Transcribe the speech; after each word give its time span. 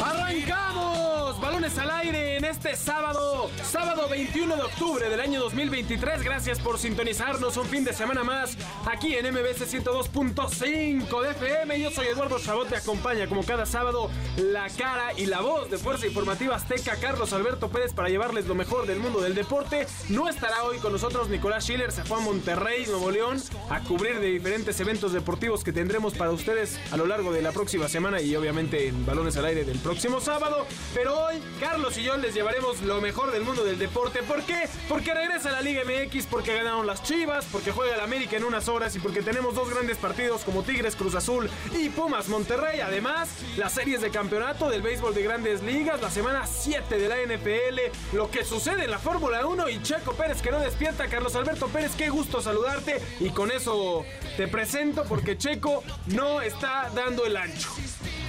¡Arrancamos! 0.00 1.40
Balones 1.40 1.76
al 1.78 1.90
aire 1.90 2.36
en 2.36 2.44
este 2.44 2.76
sábado, 2.76 3.50
sábado 3.62 4.08
21 4.08 4.56
de 4.56 4.62
octubre 4.62 5.08
del 5.08 5.20
año 5.20 5.40
2023. 5.40 6.22
Gracias 6.22 6.60
por 6.60 6.78
sintonizarnos 6.78 7.56
un 7.56 7.66
fin 7.66 7.84
de 7.84 7.92
semana 7.92 8.22
más 8.22 8.56
aquí 8.90 9.14
en 9.14 9.26
MBC 9.32 9.66
102.5 9.66 11.22
de 11.22 11.30
FM. 11.30 11.80
Yo 11.80 11.90
soy 11.90 12.06
Eduardo 12.06 12.38
Chabot, 12.38 12.68
te 12.68 12.76
acompaña 12.76 13.26
como 13.26 13.44
cada 13.44 13.66
sábado 13.66 14.10
la 14.36 14.68
cara 14.70 15.12
y 15.16 15.26
la 15.26 15.40
voz 15.40 15.70
de 15.70 15.78
Fuerza 15.78 16.06
Informativa 16.06 16.56
Azteca, 16.56 16.96
Carlos 16.96 17.32
Alberto 17.32 17.68
Pérez, 17.68 17.92
para 17.92 18.08
llevarles 18.08 18.46
lo 18.46 18.54
mejor 18.54 18.86
del 18.86 18.98
mundo 18.98 19.20
del 19.20 19.34
deporte. 19.34 19.86
No 20.08 20.28
estará 20.28 20.64
hoy 20.64 20.78
con 20.78 20.92
nosotros 20.92 21.28
Nicolás 21.28 21.64
Schiller, 21.64 21.92
se 21.92 22.04
fue 22.04 22.18
a 22.18 22.20
Monterrey, 22.20 22.86
Nuevo 22.86 23.10
León, 23.10 23.42
a 23.68 23.80
cubrir 23.80 24.20
de 24.20 24.28
diferentes 24.28 24.78
eventos 24.80 25.12
deportivos 25.12 25.64
que 25.64 25.72
tendremos 25.72 26.14
para 26.14 26.30
ustedes 26.30 26.78
a 26.92 26.96
lo 26.96 27.06
largo 27.06 27.32
de 27.32 27.42
la 27.42 27.52
próxima 27.52 27.88
semana 27.88 28.20
y 28.20 28.34
obviamente 28.36 28.88
en 28.88 29.04
Balones 29.04 29.36
al 29.36 29.46
aire 29.46 29.64
del 29.64 29.81
próximo 29.82 30.20
sábado. 30.20 30.66
Pero 30.94 31.18
hoy, 31.18 31.42
Carlos 31.60 31.98
y 31.98 32.02
yo 32.02 32.16
les 32.16 32.34
llevaremos 32.34 32.80
lo 32.82 33.00
mejor 33.00 33.32
del 33.32 33.42
mundo 33.42 33.64
del 33.64 33.78
deporte. 33.78 34.22
¿Por 34.22 34.42
qué? 34.42 34.68
Porque 34.88 35.12
regresa 35.12 35.50
la 35.50 35.60
Liga 35.60 35.82
MX, 35.84 36.26
porque 36.26 36.54
ganaron 36.54 36.86
las 36.86 37.02
Chivas, 37.02 37.44
porque 37.50 37.72
juega 37.72 37.94
el 37.94 38.00
América 38.00 38.36
en 38.36 38.44
unas 38.44 38.68
horas 38.68 38.94
y 38.96 39.00
porque 39.00 39.22
tenemos 39.22 39.54
dos 39.54 39.70
grandes 39.70 39.98
partidos 39.98 40.42
como 40.42 40.62
Tigres 40.62 40.96
Cruz 40.96 41.14
Azul 41.14 41.50
y 41.72 41.88
Pumas 41.88 42.28
Monterrey. 42.28 42.80
Además, 42.80 43.28
las 43.56 43.72
series 43.72 44.00
de 44.00 44.10
campeonato 44.10 44.68
del 44.70 44.82
béisbol 44.82 45.14
de 45.14 45.22
grandes 45.22 45.62
ligas, 45.62 46.00
la 46.00 46.10
semana 46.10 46.46
7 46.46 46.98
de 46.98 47.08
la 47.08 47.16
NFL, 47.16 48.16
lo 48.16 48.30
que 48.30 48.44
sucede 48.44 48.84
en 48.84 48.90
la 48.90 48.98
Fórmula 48.98 49.46
1 49.46 49.68
y 49.68 49.82
Checo 49.82 50.12
Pérez 50.12 50.42
que 50.42 50.50
no 50.50 50.58
despierta. 50.60 51.08
Carlos 51.08 51.34
Alberto 51.36 51.68
Pérez, 51.68 51.92
qué 51.96 52.08
gusto 52.08 52.40
saludarte. 52.40 53.02
Y 53.20 53.30
con 53.30 53.50
eso 53.50 54.04
te 54.36 54.48
presento 54.48 55.04
porque 55.04 55.36
Checo 55.36 55.82
no 56.06 56.40
está 56.40 56.90
dando 56.94 57.26
el 57.26 57.36
ancho. 57.36 57.70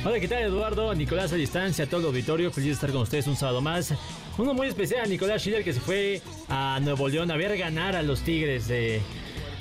Hola, 0.06 0.20
¿qué 0.20 0.28
tal 0.28 0.44
Eduardo? 0.44 0.94
Nicolás 0.94 1.32
a 1.32 1.38
distancia, 1.38 1.88
todo 1.88 2.02
el 2.02 2.08
auditorio, 2.08 2.52
feliz 2.52 2.68
de 2.68 2.74
estar 2.74 2.92
con 2.92 3.04
ustedes 3.04 3.26
un 3.26 3.38
sábado 3.38 3.62
más. 3.62 3.94
Uno 4.38 4.54
muy 4.54 4.68
especial, 4.68 5.10
Nicolás 5.10 5.42
Schiller, 5.42 5.64
que 5.64 5.72
se 5.72 5.80
fue 5.80 6.22
a 6.50 6.78
Nuevo 6.82 7.08
León 7.08 7.32
a 7.32 7.38
ver 7.38 7.58
ganar 7.58 7.96
a 7.96 8.04
los 8.04 8.20
Tigres, 8.20 8.70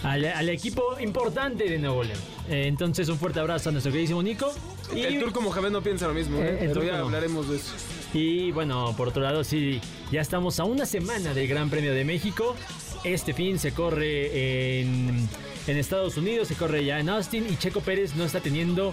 al, 0.03 0.49
equipo 0.49 0.99
importante 0.99 1.71
de 1.71 1.79
Nuevo 1.79 2.03
León. 2.03 2.19
Eh, 2.51 2.65
entonces, 2.67 3.09
un 3.09 3.19
fuerte 3.19 3.39
abrazo 3.39 3.69
a 3.69 3.73
nuestro 3.73 3.93
queridísimo 3.93 4.21
Nico. 4.21 4.53
Y, 4.93 5.03
el 5.03 5.21
turco 5.21 5.41
Mohamed 5.43 5.71
no 5.71 5.81
piensa 5.81 6.09
lo 6.09 6.15
mismo, 6.15 6.39
¿eh? 6.41 6.57
pero 6.59 6.83
ya 6.83 6.99
hablaremos 6.99 7.49
de 7.49 7.57
eso. 7.59 7.75
Y 8.13 8.51
bueno, 8.51 8.97
por 8.97 9.09
otro 9.09 9.23
lado, 9.23 9.45
sí, 9.45 9.81
ya 10.11 10.23
estamos 10.23 10.59
a 10.59 10.65
una 10.65 10.87
semana 10.87 11.35
del 11.35 11.47
Gran 11.47 11.71
Premio 11.71 11.95
de 11.95 12.05
México. 12.05 12.57
Este 13.05 13.33
fin 13.33 13.61
se 13.61 13.73
corre 13.73 14.81
en, 14.81 15.29
en 15.69 15.77
Estados 15.77 16.17
Unidos, 16.17 16.49
se 16.49 16.57
corre 16.57 16.85
ya 16.85 16.99
en 16.99 17.09
Austin 17.11 17.47
y 17.49 17.57
Checo 17.57 17.81
Pérez 17.81 18.17
no 18.17 18.25
está 18.25 18.41
teniendo 18.41 18.93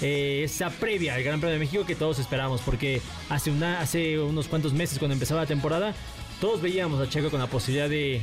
eh, 0.00 0.42
esa 0.44 0.70
previa 0.70 1.14
al 1.14 1.22
Gran 1.22 1.40
Premio 1.40 1.54
de 1.54 1.58
México 1.58 1.84
que 1.84 1.94
todos 1.94 2.18
esperamos, 2.18 2.60
porque 2.62 3.00
hace, 3.28 3.50
una, 3.50 3.80
hace 3.80 4.18
unos 4.18 4.48
cuantos 4.48 4.72
meses 4.72 4.98
cuando 4.98 5.14
empezaba 5.14 5.42
la 5.42 5.46
temporada, 5.46 5.94
todos 6.40 6.62
veíamos 6.62 7.00
a 7.00 7.08
Checo 7.08 7.30
con 7.30 7.40
la 7.40 7.46
posibilidad 7.46 7.88
de 7.88 8.22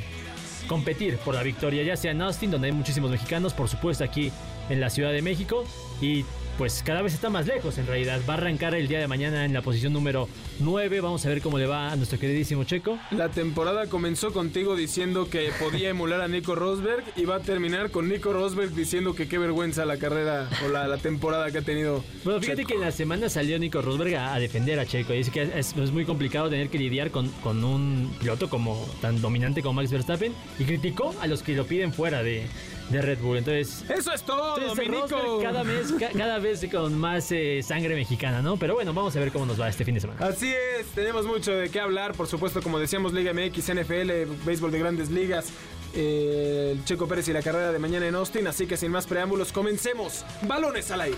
competir 0.67 1.17
por 1.17 1.35
la 1.35 1.43
victoria, 1.43 1.83
ya 1.83 1.95
sea 1.97 2.11
en 2.11 2.21
Austin, 2.21 2.51
donde 2.51 2.67
hay 2.67 2.73
muchísimos 2.73 3.11
mexicanos, 3.11 3.53
por 3.53 3.67
supuesto 3.67 4.03
aquí 4.03 4.31
en 4.69 4.79
la 4.79 4.89
Ciudad 4.89 5.11
de 5.11 5.21
México, 5.21 5.65
y 6.01 6.25
pues 6.57 6.83
cada 6.83 7.01
vez 7.01 7.13
está 7.13 7.29
más 7.29 7.47
lejos 7.47 7.77
en 7.77 7.87
realidad. 7.87 8.21
Va 8.27 8.35
a 8.35 8.37
arrancar 8.37 8.75
el 8.75 8.87
día 8.87 8.99
de 8.99 9.07
mañana 9.07 9.45
en 9.45 9.53
la 9.53 9.61
posición 9.61 9.93
número 9.93 10.27
9. 10.59 11.01
Vamos 11.01 11.25
a 11.25 11.29
ver 11.29 11.41
cómo 11.41 11.57
le 11.57 11.67
va 11.67 11.91
a 11.91 11.95
nuestro 11.95 12.19
queridísimo 12.19 12.63
Checo. 12.63 12.97
La 13.11 13.29
temporada 13.29 13.87
comenzó 13.87 14.31
contigo 14.31 14.75
diciendo 14.75 15.29
que 15.29 15.49
podía 15.59 15.89
emular 15.89 16.21
a 16.21 16.27
Nico 16.27 16.55
Rosberg 16.55 17.03
y 17.15 17.25
va 17.25 17.37
a 17.37 17.39
terminar 17.39 17.91
con 17.91 18.07
Nico 18.09 18.33
Rosberg 18.33 18.71
diciendo 18.71 19.15
que 19.15 19.27
qué 19.27 19.37
vergüenza 19.37 19.85
la 19.85 19.97
carrera 19.97 20.49
o 20.65 20.69
la, 20.69 20.95
temporada 20.97 21.51
que 21.51 21.59
ha 21.59 21.61
tenido. 21.61 22.03
Bueno, 22.23 22.39
fíjate 22.39 22.65
que 22.65 22.75
en 22.75 22.81
la 22.81 22.91
semana 22.91 23.29
salió 23.29 23.59
Nico 23.59 23.81
Rosberg 23.81 24.15
a, 24.15 24.39
defender 24.39 24.79
a 24.79 24.85
Checo 24.85 25.13
y 25.13 25.17
dice 25.17 25.31
que 25.31 25.49
es, 25.55 25.75
muy 25.91 26.05
complicado 26.05 26.49
tener 26.49 26.69
que 26.69 26.79
lidiar 26.79 27.11
con, 27.11 27.29
con 27.43 27.63
un 27.63 28.13
piloto 28.19 28.49
como 28.49 28.87
tan 29.01 29.21
dominante 29.21 29.61
como 29.61 29.73
Max 29.73 29.91
Verstappen 29.91 30.33
y 30.57 30.63
criticó 30.63 31.13
a 31.21 31.27
los 31.27 31.43
que 31.43 31.53
lo 31.53 31.65
piden 31.65 31.93
fuera 31.93 32.23
de, 32.23 32.47
de 32.89 33.01
Red 33.01 33.19
Bull. 33.19 33.37
Entonces, 33.37 33.83
eso 33.89 34.13
es 34.13 34.23
todo, 34.23 34.59
Dominico. 34.59 35.39
Cada 35.41 35.63
vez, 35.63 35.93
cada 36.15 36.39
vez 36.39 36.65
con 36.71 36.97
más 36.97 37.31
eh, 37.31 37.61
sangre 37.63 37.95
mexicana, 37.95 38.41
¿no? 38.41 38.57
Pero 38.57 38.75
bueno, 38.75 38.93
vamos 38.93 39.15
a 39.15 39.19
ver 39.19 39.31
cómo 39.31 39.45
nos 39.45 39.59
va 39.59 39.69
este 39.69 39.85
fin 39.85 39.95
de 39.95 40.01
semana. 40.01 40.25
Así 40.25 40.53
es, 40.53 40.87
tenemos 40.87 41.25
mucho 41.25 41.51
de 41.51 41.69
qué 41.69 41.79
hablar, 41.79 42.13
por 42.13 42.27
supuesto, 42.27 42.61
como 42.61 42.79
decíamos, 42.79 43.13
Liga 43.13 43.33
MX, 43.33 43.73
NFL, 43.73 44.45
béisbol 44.45 44.71
de 44.71 44.79
grandes 44.79 45.09
ligas. 45.09 45.47
Eh, 45.93 46.73
el 46.73 46.83
Checo 46.83 47.07
Pérez 47.07 47.27
y 47.29 47.33
la 47.33 47.41
carrera 47.41 47.71
de 47.71 47.79
mañana 47.79 48.05
en 48.07 48.15
Austin, 48.15 48.47
así 48.47 48.67
que 48.67 48.75
sin 48.75 48.91
más 48.91 49.07
preámbulos, 49.07 49.51
comencemos. 49.51 50.25
Balones 50.41 50.91
al 50.91 51.01
aire. 51.01 51.17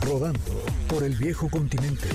Rodando 0.00 0.40
por 0.88 1.04
el 1.04 1.14
viejo 1.16 1.50
continente. 1.50 2.08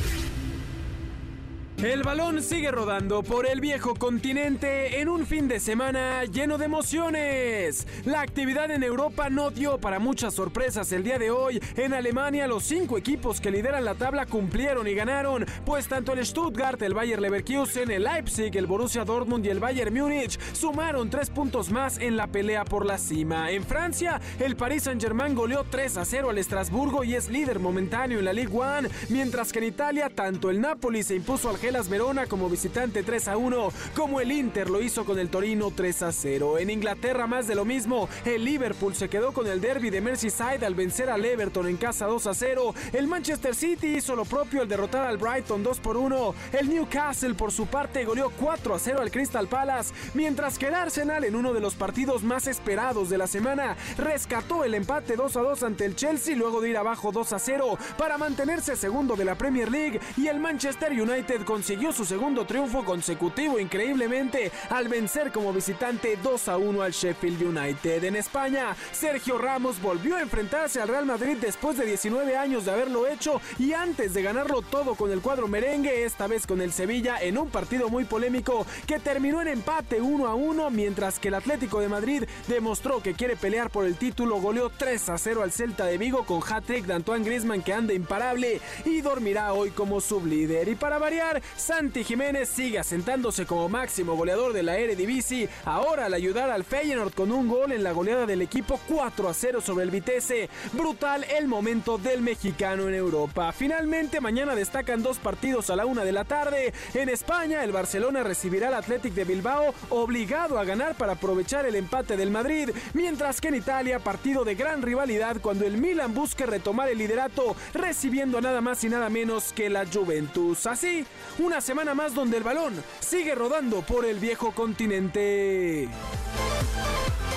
El 1.84 2.02
balón 2.02 2.42
sigue 2.42 2.72
rodando 2.72 3.24
por 3.24 3.46
el 3.46 3.60
viejo 3.60 3.94
continente 3.94 5.02
en 5.02 5.10
un 5.10 5.26
fin 5.26 5.50
de 5.50 5.60
semana 5.60 6.24
lleno 6.24 6.58
de 6.58 6.64
emociones. 6.64 7.86
La 8.06 8.22
actividad 8.22 8.72
en 8.72 8.84
Europa 8.84 9.30
no 9.30 9.52
dio 9.52 9.78
para 9.80 10.00
muchas 10.00 10.34
sorpresas 10.34 10.94
el 10.94 11.04
día 11.04 11.20
de 11.20 11.30
hoy. 11.30 11.62
En 11.76 11.94
Alemania 11.94 12.48
los 12.48 12.64
cinco 12.64 12.98
equipos 12.98 13.42
que 13.42 13.52
lideran 13.52 13.84
la 13.84 13.96
tabla 13.96 14.26
cumplieron 14.26 14.88
y 14.88 14.94
ganaron, 14.94 15.46
pues 15.66 15.90
tanto 15.90 16.14
el 16.14 16.26
Stuttgart, 16.26 16.82
el 16.82 16.94
Bayer 16.94 17.20
Leverkusen, 17.20 17.92
el 17.92 18.06
Leipzig, 18.06 18.56
el 18.56 18.66
Borussia 18.66 19.04
Dortmund 19.04 19.46
y 19.46 19.50
el 19.50 19.60
Bayern 19.60 19.94
Múnich 19.94 20.40
sumaron 20.54 21.10
tres 21.10 21.30
puntos 21.30 21.70
más 21.70 21.98
en 21.98 22.16
la 22.16 22.28
pelea 22.28 22.64
por 22.64 22.86
la 22.86 22.98
cima. 22.98 23.52
En 23.52 23.66
Francia, 23.66 24.22
el 24.40 24.56
Paris 24.56 24.84
Saint-Germain 24.84 25.36
goleó 25.36 25.66
3 25.70 25.98
a 25.98 26.06
0 26.06 26.30
al 26.30 26.38
Estrasburgo 26.38 27.04
y 27.04 27.16
es 27.16 27.28
líder 27.28 27.60
momentáneo 27.60 28.20
en 28.20 28.26
la 28.26 28.32
Ligue 28.32 28.54
1, 28.54 28.88
mientras 29.10 29.52
que 29.52 29.60
en 29.60 29.66
Italia 29.66 30.10
tanto 30.10 30.50
el 30.50 30.62
Napoli 30.62 31.04
se 31.04 31.16
impuso 31.16 31.50
al 31.50 31.58
Gelas 31.74 31.90
Verona 31.90 32.28
como 32.28 32.52
visitante 32.52 33.02
3 33.02 33.30
a 33.30 33.38
1, 33.38 33.70
como 33.96 34.22
el 34.22 34.32
Inter 34.32 34.70
lo 34.70 34.80
hizo 34.80 35.06
con 35.06 35.18
el 35.18 35.30
Torino 35.30 35.72
3 35.76 36.04
a 36.04 36.12
0. 36.12 36.60
En 36.60 36.70
Inglaterra 36.70 37.26
más 37.26 37.48
de 37.48 37.56
lo 37.56 37.66
mismo, 37.66 38.08
el 38.26 38.46
Liverpool 38.46 38.94
se 38.94 39.10
quedó 39.10 39.34
con 39.34 39.48
el 39.48 39.60
derby 39.60 39.90
de 39.90 40.00
Merseyside 40.00 40.68
al 40.68 40.76
vencer 40.76 41.10
al 41.10 41.26
Everton 41.26 41.68
en 41.68 41.78
casa 41.78 42.06
2 42.06 42.28
a 42.28 42.36
0. 42.36 42.76
El 42.92 43.08
Manchester 43.08 43.56
City 43.56 43.88
hizo 43.88 44.16
lo 44.16 44.24
propio 44.24 44.62
al 44.62 44.68
derrotar 44.68 45.08
al 45.08 45.18
Brighton 45.18 45.64
2 45.64 45.80
por 45.80 45.98
1. 45.98 46.36
El 46.52 46.70
Newcastle 46.70 47.34
por 47.34 47.52
su 47.52 47.66
parte 47.66 48.06
goleó 48.06 48.30
4 48.30 48.76
a 48.76 48.78
0 48.78 49.00
al 49.02 49.10
Crystal 49.10 49.48
Palace, 49.48 49.96
mientras 50.14 50.60
que 50.60 50.68
el 50.68 50.76
Arsenal 50.76 51.24
en 51.24 51.36
uno 51.36 51.54
de 51.54 51.60
los 51.60 51.74
partidos 51.74 52.22
más 52.22 52.46
esperados 52.46 53.10
de 53.10 53.18
la 53.18 53.26
semana 53.26 53.78
rescató 53.98 54.64
el 54.64 54.76
empate 54.76 55.16
2 55.16 55.38
a 55.38 55.42
2 55.42 55.64
ante 55.64 55.86
el 55.86 55.96
Chelsea 55.96 56.36
luego 56.36 56.62
de 56.62 56.70
ir 56.70 56.78
abajo 56.78 57.12
2 57.12 57.34
a 57.34 57.40
0 57.40 57.80
para 57.98 58.20
mantenerse 58.20 58.76
segundo 58.76 59.16
de 59.16 59.26
la 59.26 59.34
Premier 59.34 59.72
League 59.72 60.00
y 60.18 60.28
el 60.28 60.40
Manchester 60.40 60.92
United 60.92 61.42
consiguió 61.54 61.94
su 61.94 62.04
segundo 62.04 62.46
triunfo 62.46 62.84
consecutivo 62.84 63.60
increíblemente 63.60 64.52
al 64.72 64.88
vencer 64.88 65.32
como 65.32 65.54
visitante 65.54 66.18
2 66.24 66.48
a 66.48 66.58
1 66.58 66.82
al 66.82 66.92
Sheffield 66.94 67.44
United. 67.44 68.04
En 68.06 68.16
España, 68.16 68.76
Sergio 68.92 69.38
Ramos 69.38 69.80
volvió 69.80 70.16
a 70.16 70.22
enfrentarse 70.22 70.82
al 70.82 70.88
Real 70.88 71.06
Madrid 71.06 71.38
después 71.40 71.78
de 71.78 71.86
19 71.86 72.36
años 72.36 72.66
de 72.66 72.72
haberlo 72.72 73.06
hecho 73.06 73.40
y 73.60 73.74
antes 73.74 74.16
de 74.16 74.24
ganarlo 74.24 74.64
todo 74.64 74.96
con 74.96 75.12
el 75.12 75.22
cuadro 75.22 75.48
merengue, 75.48 76.06
esta 76.06 76.26
vez 76.26 76.48
con 76.48 76.60
el 76.60 76.74
Sevilla 76.74 77.22
en 77.22 77.38
un 77.38 77.52
partido 77.52 77.88
muy 77.88 78.06
polémico 78.06 78.66
que 78.88 78.98
terminó 78.98 79.40
en 79.40 79.50
empate 79.50 80.02
1 80.02 80.28
a 80.28 80.34
1 80.34 80.72
mientras 80.72 81.20
que 81.20 81.28
el 81.28 81.36
Atlético 81.36 81.82
de 81.82 81.88
Madrid 81.88 82.24
demostró 82.48 83.04
que 83.04 83.14
quiere 83.14 83.36
pelear 83.36 83.70
por 83.70 83.86
el 83.86 83.96
título, 83.96 84.42
goleó 84.42 84.72
3 84.72 85.10
a 85.10 85.20
0 85.20 85.44
al 85.44 85.52
Celta 85.52 85.86
de 85.86 86.00
Vigo 86.00 86.26
con 86.26 86.42
hat-trick 86.42 86.88
de 86.88 86.96
Antoine 86.96 87.24
Griezmann 87.24 87.62
que 87.62 87.74
anda 87.74 87.94
imparable 87.94 88.60
y 88.86 89.02
dormirá 89.02 89.54
hoy 89.54 89.70
como 89.70 90.02
sublíder. 90.02 90.68
Y 90.68 90.74
para 90.74 90.98
variar, 90.98 91.43
Santi 91.56 92.04
Jiménez 92.04 92.50
sigue 92.50 92.80
asentándose 92.80 93.46
como 93.46 93.70
máximo 93.70 94.16
goleador 94.16 94.54
de 94.54 94.64
la 94.64 94.78
Eredivisie, 94.78 95.50
ahora 95.66 96.06
al 96.06 96.14
ayudar 96.14 96.50
al 96.50 96.64
Feyenoord 96.64 97.14
con 97.14 97.32
un 97.32 97.48
gol 97.48 97.72
en 97.72 97.84
la 97.84 97.92
goleada 97.92 98.26
del 98.26 98.42
equipo 98.42 98.80
4 98.88 99.30
a 99.30 99.34
0 99.34 99.62
sobre 99.62 99.84
el 99.84 99.92
Vitesse. 99.92 100.50
Brutal 100.74 101.24
el 101.26 101.48
momento 101.48 101.98
del 101.98 102.22
mexicano 102.22 102.88
en 102.88 102.96
Europa. 102.96 103.52
Finalmente 103.52 104.22
mañana 104.22 104.56
destacan 104.56 105.04
dos 105.04 105.18
partidos 105.18 105.70
a 105.70 105.76
la 105.76 105.86
una 105.86 106.04
de 106.04 106.12
la 106.12 106.26
tarde. 106.26 106.74
En 106.94 107.10
España 107.10 107.64
el 107.64 107.72
Barcelona 107.72 108.24
recibirá 108.24 108.70
al 108.70 108.76
Athletic 108.76 109.14
de 109.14 109.24
Bilbao 109.24 109.74
obligado 109.90 110.60
a 110.60 110.66
ganar 110.66 110.96
para 110.96 111.14
aprovechar 111.14 111.66
el 111.66 111.76
empate 111.76 112.18
del 112.18 112.32
Madrid, 112.32 112.70
mientras 112.94 113.42
que 113.42 113.50
en 113.50 113.56
Italia 113.56 114.00
partido 114.00 114.44
de 114.44 114.56
gran 114.56 114.82
rivalidad 114.82 115.38
cuando 115.42 115.66
el 115.66 115.78
Milan 115.78 116.14
busque 116.14 116.46
retomar 116.46 116.90
el 116.90 116.98
liderato 116.98 117.56
recibiendo 117.74 118.42
nada 118.42 118.62
más 118.62 118.84
y 118.84 118.90
nada 118.90 119.10
menos 119.10 119.54
que 119.54 119.70
la 119.70 119.86
Juventus. 119.86 120.66
Así, 120.66 121.06
una 121.40 121.62
semana 121.62 121.94
más 121.94 122.14
donde 122.14 122.38
el 122.38 122.44
balón 122.44 122.74
sigue 123.00 123.36
rodando 123.36 123.82
por 123.82 124.06
el 124.06 124.20
viejo 124.20 124.52
continente. 124.52 125.90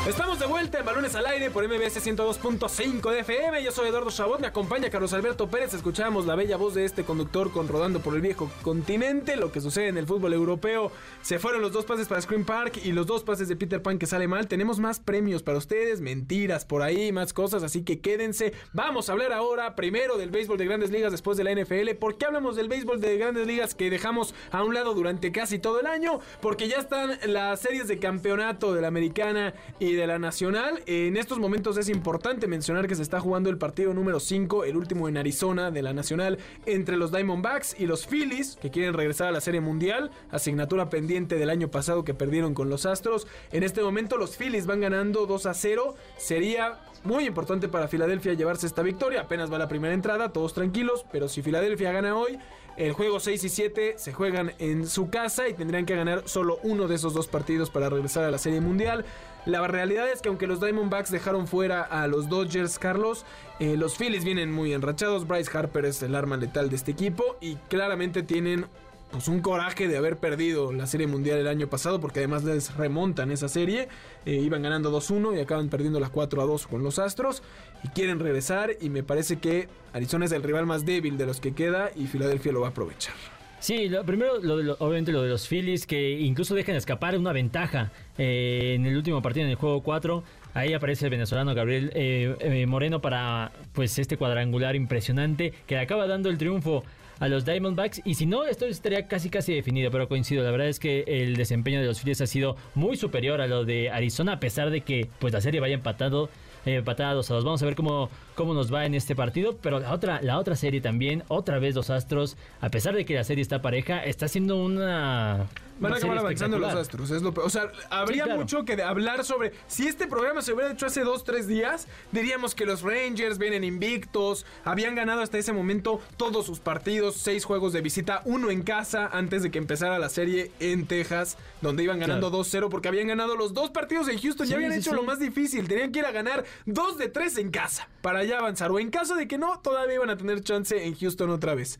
Estamos 0.06 0.38
de 0.38 0.46
vuelta 0.46 0.78
en 0.78 0.86
Balones 0.86 1.16
al 1.16 1.26
Aire 1.26 1.50
por 1.50 1.66
MBS 1.66 1.96
102.5 2.06 3.10
de 3.10 3.18
FM. 3.20 3.64
Yo 3.64 3.72
soy 3.72 3.88
Eduardo 3.88 4.08
Chabot, 4.12 4.38
me 4.38 4.46
acompaña 4.46 4.88
Carlos 4.88 5.12
Alberto 5.12 5.48
Pérez. 5.48 5.74
Escuchamos 5.74 6.26
la 6.26 6.36
bella 6.36 6.56
voz 6.56 6.74
de 6.74 6.84
este 6.84 7.02
conductor 7.02 7.50
con 7.50 7.66
Rodando 7.66 7.98
por 7.98 8.14
el 8.14 8.20
Viejo 8.20 8.48
Continente. 8.62 9.34
Lo 9.34 9.50
que 9.50 9.60
sucede 9.60 9.88
en 9.88 9.98
el 9.98 10.06
fútbol 10.06 10.32
europeo. 10.32 10.92
Se 11.22 11.40
fueron 11.40 11.60
los 11.60 11.72
dos 11.72 11.86
pases 11.86 12.06
para 12.06 12.20
Screen 12.20 12.44
Park 12.44 12.78
y 12.84 12.92
los 12.92 13.08
dos 13.08 13.24
pases 13.24 13.48
de 13.48 13.56
Peter 13.56 13.82
Pan 13.82 13.98
que 13.98 14.06
sale 14.06 14.28
mal. 14.28 14.46
Tenemos 14.46 14.78
más 14.78 15.00
premios 15.00 15.42
para 15.42 15.58
ustedes, 15.58 16.00
mentiras 16.00 16.64
por 16.64 16.82
ahí, 16.82 17.10
más 17.10 17.32
cosas, 17.32 17.64
así 17.64 17.82
que 17.82 17.98
quédense. 17.98 18.52
Vamos 18.72 19.08
a 19.08 19.12
hablar 19.12 19.32
ahora 19.32 19.74
primero 19.74 20.18
del 20.18 20.30
béisbol 20.30 20.56
de 20.56 20.66
grandes 20.66 20.92
ligas 20.92 21.10
después 21.10 21.36
de 21.36 21.42
la 21.42 21.52
NFL. 21.52 21.96
¿Por 21.98 22.16
qué 22.16 22.26
hablamos 22.26 22.54
del 22.54 22.68
béisbol 22.68 23.00
de 23.00 23.18
grandes 23.18 23.48
ligas 23.48 23.74
que 23.74 23.90
dejamos 23.90 24.36
a 24.52 24.62
un 24.62 24.72
lado 24.72 24.94
durante 24.94 25.32
casi 25.32 25.58
todo 25.58 25.80
el 25.80 25.88
año? 25.88 26.20
Porque 26.40 26.68
ya 26.68 26.76
están 26.76 27.18
las 27.26 27.58
series 27.58 27.88
de 27.88 27.98
campeonato 27.98 28.72
de 28.72 28.82
la 28.82 28.86
americana 28.86 29.52
y 29.80 29.95
de 29.96 30.06
la 30.06 30.18
nacional. 30.18 30.82
En 30.86 31.16
estos 31.16 31.38
momentos 31.38 31.76
es 31.78 31.88
importante 31.88 32.46
mencionar 32.46 32.86
que 32.86 32.94
se 32.94 33.02
está 33.02 33.20
jugando 33.20 33.50
el 33.50 33.58
partido 33.58 33.94
número 33.94 34.20
5, 34.20 34.64
el 34.64 34.76
último 34.76 35.08
en 35.08 35.16
Arizona 35.16 35.70
de 35.70 35.82
la 35.82 35.92
nacional, 35.92 36.38
entre 36.66 36.96
los 36.96 37.10
Diamondbacks 37.10 37.80
y 37.80 37.86
los 37.86 38.06
Phillies, 38.06 38.56
que 38.60 38.70
quieren 38.70 38.94
regresar 38.94 39.28
a 39.28 39.32
la 39.32 39.40
Serie 39.40 39.60
Mundial, 39.60 40.10
asignatura 40.30 40.90
pendiente 40.90 41.36
del 41.36 41.50
año 41.50 41.68
pasado 41.68 42.04
que 42.04 42.14
perdieron 42.14 42.54
con 42.54 42.68
los 42.68 42.86
Astros. 42.86 43.26
En 43.50 43.62
este 43.62 43.82
momento 43.82 44.16
los 44.16 44.36
Phillies 44.36 44.66
van 44.66 44.80
ganando 44.80 45.26
2 45.26 45.46
a 45.46 45.54
0. 45.54 45.94
Sería 46.18 46.78
muy 47.04 47.26
importante 47.26 47.68
para 47.68 47.88
Filadelfia 47.88 48.34
llevarse 48.34 48.66
esta 48.66 48.82
victoria. 48.82 49.22
Apenas 49.22 49.52
va 49.52 49.58
la 49.58 49.68
primera 49.68 49.94
entrada, 49.94 50.32
todos 50.32 50.54
tranquilos, 50.54 51.06
pero 51.10 51.28
si 51.28 51.42
Filadelfia 51.42 51.92
gana 51.92 52.16
hoy, 52.16 52.38
el 52.76 52.92
juego 52.92 53.20
6 53.20 53.42
y 53.44 53.48
7 53.48 53.94
se 53.96 54.12
juegan 54.12 54.52
en 54.58 54.86
su 54.86 55.08
casa 55.08 55.48
y 55.48 55.54
tendrían 55.54 55.86
que 55.86 55.96
ganar 55.96 56.22
solo 56.26 56.58
uno 56.62 56.88
de 56.88 56.96
esos 56.96 57.14
dos 57.14 57.26
partidos 57.26 57.70
para 57.70 57.88
regresar 57.88 58.24
a 58.24 58.30
la 58.30 58.38
Serie 58.38 58.60
Mundial. 58.60 59.04
La 59.46 59.66
realidad 59.66 60.10
es 60.10 60.20
que 60.20 60.28
aunque 60.28 60.46
los 60.46 60.60
Diamondbacks 60.60 61.10
dejaron 61.10 61.46
fuera 61.46 61.82
a 61.82 62.06
los 62.08 62.28
Dodgers, 62.28 62.78
Carlos, 62.78 63.24
eh, 63.60 63.76
los 63.76 63.96
Phillies 63.96 64.24
vienen 64.24 64.52
muy 64.52 64.72
enrachados. 64.72 65.26
Bryce 65.26 65.56
Harper 65.56 65.84
es 65.84 66.02
el 66.02 66.14
arma 66.14 66.36
letal 66.36 66.68
de 66.68 66.76
este 66.76 66.90
equipo 66.90 67.36
y 67.40 67.56
claramente 67.68 68.22
tienen 68.22 68.66
pues 69.10 69.28
un 69.28 69.40
coraje 69.40 69.88
de 69.88 69.96
haber 69.96 70.18
perdido 70.18 70.72
la 70.72 70.86
Serie 70.86 71.06
Mundial 71.06 71.38
el 71.38 71.46
año 71.46 71.68
pasado, 71.68 72.00
porque 72.00 72.20
además 72.20 72.44
les 72.44 72.74
remontan 72.74 73.30
esa 73.30 73.48
serie. 73.48 73.88
Eh, 74.24 74.34
iban 74.34 74.62
ganando 74.62 74.90
2-1 74.92 75.36
y 75.36 75.40
acaban 75.40 75.68
perdiendo 75.68 76.00
las 76.00 76.12
4-2 76.12 76.66
con 76.66 76.82
los 76.82 76.98
Astros. 76.98 77.42
Y 77.84 77.88
quieren 77.88 78.18
regresar 78.18 78.70
y 78.80 78.90
me 78.90 79.02
parece 79.02 79.36
que 79.38 79.68
Arizona 79.92 80.24
es 80.24 80.32
el 80.32 80.42
rival 80.42 80.66
más 80.66 80.84
débil 80.84 81.16
de 81.18 81.26
los 81.26 81.40
que 81.40 81.52
queda 81.52 81.90
y 81.94 82.06
Filadelfia 82.06 82.52
lo 82.52 82.60
va 82.62 82.68
a 82.68 82.70
aprovechar. 82.70 83.14
Sí, 83.58 83.88
lo, 83.88 84.04
primero, 84.04 84.38
lo 84.38 84.76
obviamente 84.78 85.12
lo 85.12 85.22
de 85.22 85.30
los 85.30 85.48
Phillies, 85.48 85.86
que 85.86 86.10
incluso 86.20 86.54
dejan 86.54 86.76
escapar 86.76 87.16
una 87.16 87.32
ventaja 87.32 87.90
eh, 88.18 88.74
en 88.76 88.86
el 88.86 88.96
último 88.96 89.22
partido, 89.22 89.44
en 89.44 89.50
el 89.50 89.56
juego 89.56 89.82
4. 89.82 90.22
Ahí 90.56 90.72
aparece 90.72 91.04
el 91.04 91.10
venezolano 91.10 91.54
Gabriel 91.54 91.90
eh, 91.94 92.64
Moreno 92.66 93.02
para 93.02 93.52
pues 93.74 93.98
este 93.98 94.16
cuadrangular 94.16 94.74
impresionante 94.74 95.52
que 95.66 95.74
le 95.74 95.82
acaba 95.82 96.06
dando 96.06 96.30
el 96.30 96.38
triunfo 96.38 96.82
a 97.20 97.28
los 97.28 97.44
Diamondbacks. 97.44 98.00
Y 98.06 98.14
si 98.14 98.24
no, 98.24 98.46
esto 98.46 98.64
estaría 98.64 99.06
casi 99.06 99.28
casi 99.28 99.54
definido, 99.54 99.90
pero 99.90 100.08
coincido. 100.08 100.42
La 100.42 100.50
verdad 100.50 100.68
es 100.68 100.78
que 100.78 101.04
el 101.06 101.36
desempeño 101.36 101.78
de 101.82 101.86
los 101.86 102.00
Phillies 102.00 102.22
ha 102.22 102.26
sido 102.26 102.56
muy 102.74 102.96
superior 102.96 103.42
a 103.42 103.46
lo 103.46 103.66
de 103.66 103.90
Arizona, 103.90 104.32
a 104.32 104.40
pesar 104.40 104.70
de 104.70 104.80
que 104.80 105.10
pues 105.18 105.34
la 105.34 105.42
serie 105.42 105.60
vaya 105.60 105.74
empatado 105.74 106.30
eh, 106.64 106.80
patados 106.82 107.30
a 107.30 107.34
dos. 107.34 107.44
Vamos 107.44 107.62
a 107.62 107.66
ver 107.66 107.74
cómo, 107.74 108.08
cómo 108.34 108.54
nos 108.54 108.72
va 108.72 108.86
en 108.86 108.94
este 108.94 109.14
partido. 109.14 109.58
Pero 109.60 109.78
la 109.80 109.92
otra, 109.92 110.22
la 110.22 110.38
otra 110.38 110.56
serie 110.56 110.80
también, 110.80 111.22
otra 111.28 111.58
vez 111.58 111.74
los 111.74 111.90
Astros, 111.90 112.38
a 112.62 112.70
pesar 112.70 112.94
de 112.94 113.04
que 113.04 113.14
la 113.14 113.24
serie 113.24 113.42
está 113.42 113.60
pareja, 113.60 114.02
está 114.02 114.26
siendo 114.26 114.56
una. 114.56 115.48
Van 115.78 115.92
a 115.92 115.96
acabar 115.96 116.18
avanzando 116.18 116.58
los 116.58 116.74
Astros, 116.74 117.10
es 117.10 117.22
lo 117.22 117.34
O 117.36 117.50
sea, 117.50 117.70
habría 117.90 118.26
mucho 118.26 118.64
que 118.64 118.82
hablar 118.82 119.24
sobre. 119.24 119.52
Si 119.66 119.86
este 119.86 120.06
programa 120.06 120.42
se 120.42 120.52
hubiera 120.52 120.72
hecho 120.72 120.86
hace 120.86 121.02
dos, 121.02 121.24
tres 121.24 121.46
días, 121.46 121.86
diríamos 122.12 122.54
que 122.54 122.64
los 122.64 122.82
Rangers 122.82 123.38
vienen 123.38 123.64
invictos, 123.64 124.46
habían 124.64 124.94
ganado 124.94 125.20
hasta 125.20 125.38
ese 125.38 125.52
momento 125.52 126.00
todos 126.16 126.46
sus 126.46 126.60
partidos, 126.60 127.16
seis 127.16 127.44
juegos 127.44 127.72
de 127.72 127.82
visita, 127.82 128.22
uno 128.24 128.50
en 128.50 128.62
casa 128.62 129.08
antes 129.12 129.42
de 129.42 129.50
que 129.50 129.58
empezara 129.58 129.98
la 129.98 130.08
serie 130.08 130.50
en 130.60 130.86
Texas, 130.86 131.36
donde 131.60 131.82
iban 131.82 131.98
ganando 131.98 132.30
2-0 132.30 132.68
porque 132.70 132.88
habían 132.88 133.08
ganado 133.08 133.36
los 133.36 133.54
dos 133.54 133.70
partidos 133.70 134.08
en 134.08 134.18
Houston, 134.18 134.46
ya 134.46 134.56
habían 134.56 134.72
hecho 134.72 134.94
lo 134.94 135.02
más 135.02 135.18
difícil, 135.18 135.68
tenían 135.68 135.92
que 135.92 136.00
ir 136.00 136.06
a 136.06 136.12
ganar 136.12 136.44
dos 136.64 136.96
de 136.96 137.08
tres 137.08 137.36
en 137.38 137.50
casa 137.50 137.88
para 138.00 138.24
ya 138.24 138.38
avanzar. 138.38 138.70
O 138.70 138.78
en 138.78 138.90
caso 138.90 139.14
de 139.14 139.28
que 139.28 139.38
no, 139.38 139.58
todavía 139.60 139.96
iban 139.96 140.10
a 140.10 140.16
tener 140.16 140.42
chance 140.42 140.84
en 140.86 140.94
Houston 140.94 141.30
otra 141.30 141.54
vez. 141.54 141.78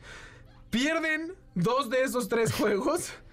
Pierden 0.69 1.33
dos 1.55 1.89
de 1.89 2.03
esos 2.03 2.27
tres 2.27 2.53
juegos. 2.53 3.11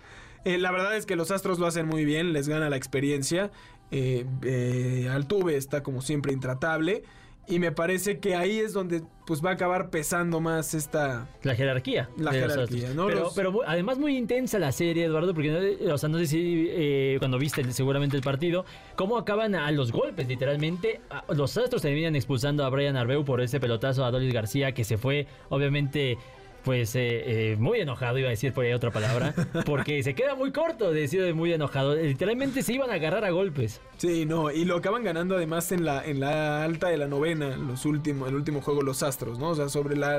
Eh, 0.44 0.58
la 0.58 0.70
verdad 0.70 0.96
es 0.96 1.06
que 1.06 1.16
los 1.16 1.30
Astros 1.30 1.58
lo 1.58 1.66
hacen 1.66 1.86
muy 1.86 2.04
bien, 2.04 2.32
les 2.32 2.48
gana 2.48 2.68
la 2.70 2.76
experiencia. 2.76 3.50
Eh, 3.90 4.24
eh, 4.42 5.08
Altuve 5.10 5.56
está 5.56 5.82
como 5.82 6.02
siempre 6.02 6.32
intratable. 6.32 7.04
Y 7.46 7.58
me 7.58 7.72
parece 7.72 8.20
que 8.20 8.34
ahí 8.34 8.58
es 8.58 8.72
donde 8.72 9.02
pues 9.26 9.44
va 9.44 9.50
a 9.50 9.52
acabar 9.52 9.90
pesando 9.90 10.40
más 10.40 10.72
esta... 10.72 11.28
La 11.42 11.54
jerarquía. 11.54 12.08
La 12.16 12.32
jerarquía, 12.32 12.94
¿no? 12.94 13.06
Pero, 13.06 13.30
pero, 13.36 13.60
además 13.66 13.98
muy 13.98 14.16
intensa 14.16 14.58
la 14.58 14.72
serie, 14.72 15.04
Eduardo, 15.04 15.34
porque 15.34 15.78
o 15.90 15.98
sea, 15.98 16.08
no 16.08 16.18
sé 16.18 16.26
si 16.26 16.68
eh, 16.70 17.16
cuando 17.18 17.38
viste 17.38 17.62
seguramente 17.72 18.16
el 18.16 18.22
partido, 18.22 18.64
cómo 18.96 19.18
acaban 19.18 19.54
a 19.54 19.70
los 19.72 19.92
golpes, 19.92 20.26
literalmente. 20.26 21.02
Los 21.34 21.56
Astros 21.58 21.82
terminan 21.82 22.16
expulsando 22.16 22.64
a 22.64 22.70
Brian 22.70 22.96
Arbeu 22.96 23.24
por 23.26 23.42
ese 23.42 23.60
pelotazo 23.60 24.06
a 24.06 24.10
Dolis 24.10 24.32
García, 24.32 24.72
que 24.72 24.84
se 24.84 24.96
fue, 24.96 25.26
obviamente 25.50 26.16
pues 26.64 26.94
eh, 26.96 27.52
eh, 27.52 27.56
muy 27.58 27.80
enojado, 27.80 28.18
iba 28.18 28.28
a 28.28 28.30
decir 28.30 28.52
por 28.52 28.64
ahí 28.64 28.72
otra 28.72 28.90
palabra, 28.90 29.34
porque 29.66 30.02
se 30.02 30.14
queda 30.14 30.34
muy 30.34 30.50
corto 30.50 30.90
de 30.90 31.02
decir 31.02 31.34
muy 31.34 31.52
enojado. 31.52 31.94
Literalmente 31.94 32.62
se 32.62 32.72
iban 32.72 32.90
a 32.90 32.94
agarrar 32.94 33.24
a 33.24 33.30
golpes. 33.30 33.80
Sí, 33.98 34.24
no, 34.24 34.50
y 34.50 34.64
lo 34.64 34.76
acaban 34.76 35.04
ganando 35.04 35.36
además 35.36 35.70
en 35.72 35.84
la, 35.84 36.04
en 36.04 36.20
la 36.20 36.64
alta 36.64 36.88
de 36.88 36.96
la 36.96 37.06
novena, 37.06 37.56
los 37.56 37.84
últimos, 37.84 38.28
el 38.28 38.34
último 38.34 38.62
juego 38.62 38.82
los 38.82 39.02
Astros, 39.02 39.38
¿no? 39.38 39.50
O 39.50 39.54
sea, 39.54 39.68
sobre 39.68 39.96
la, 39.96 40.16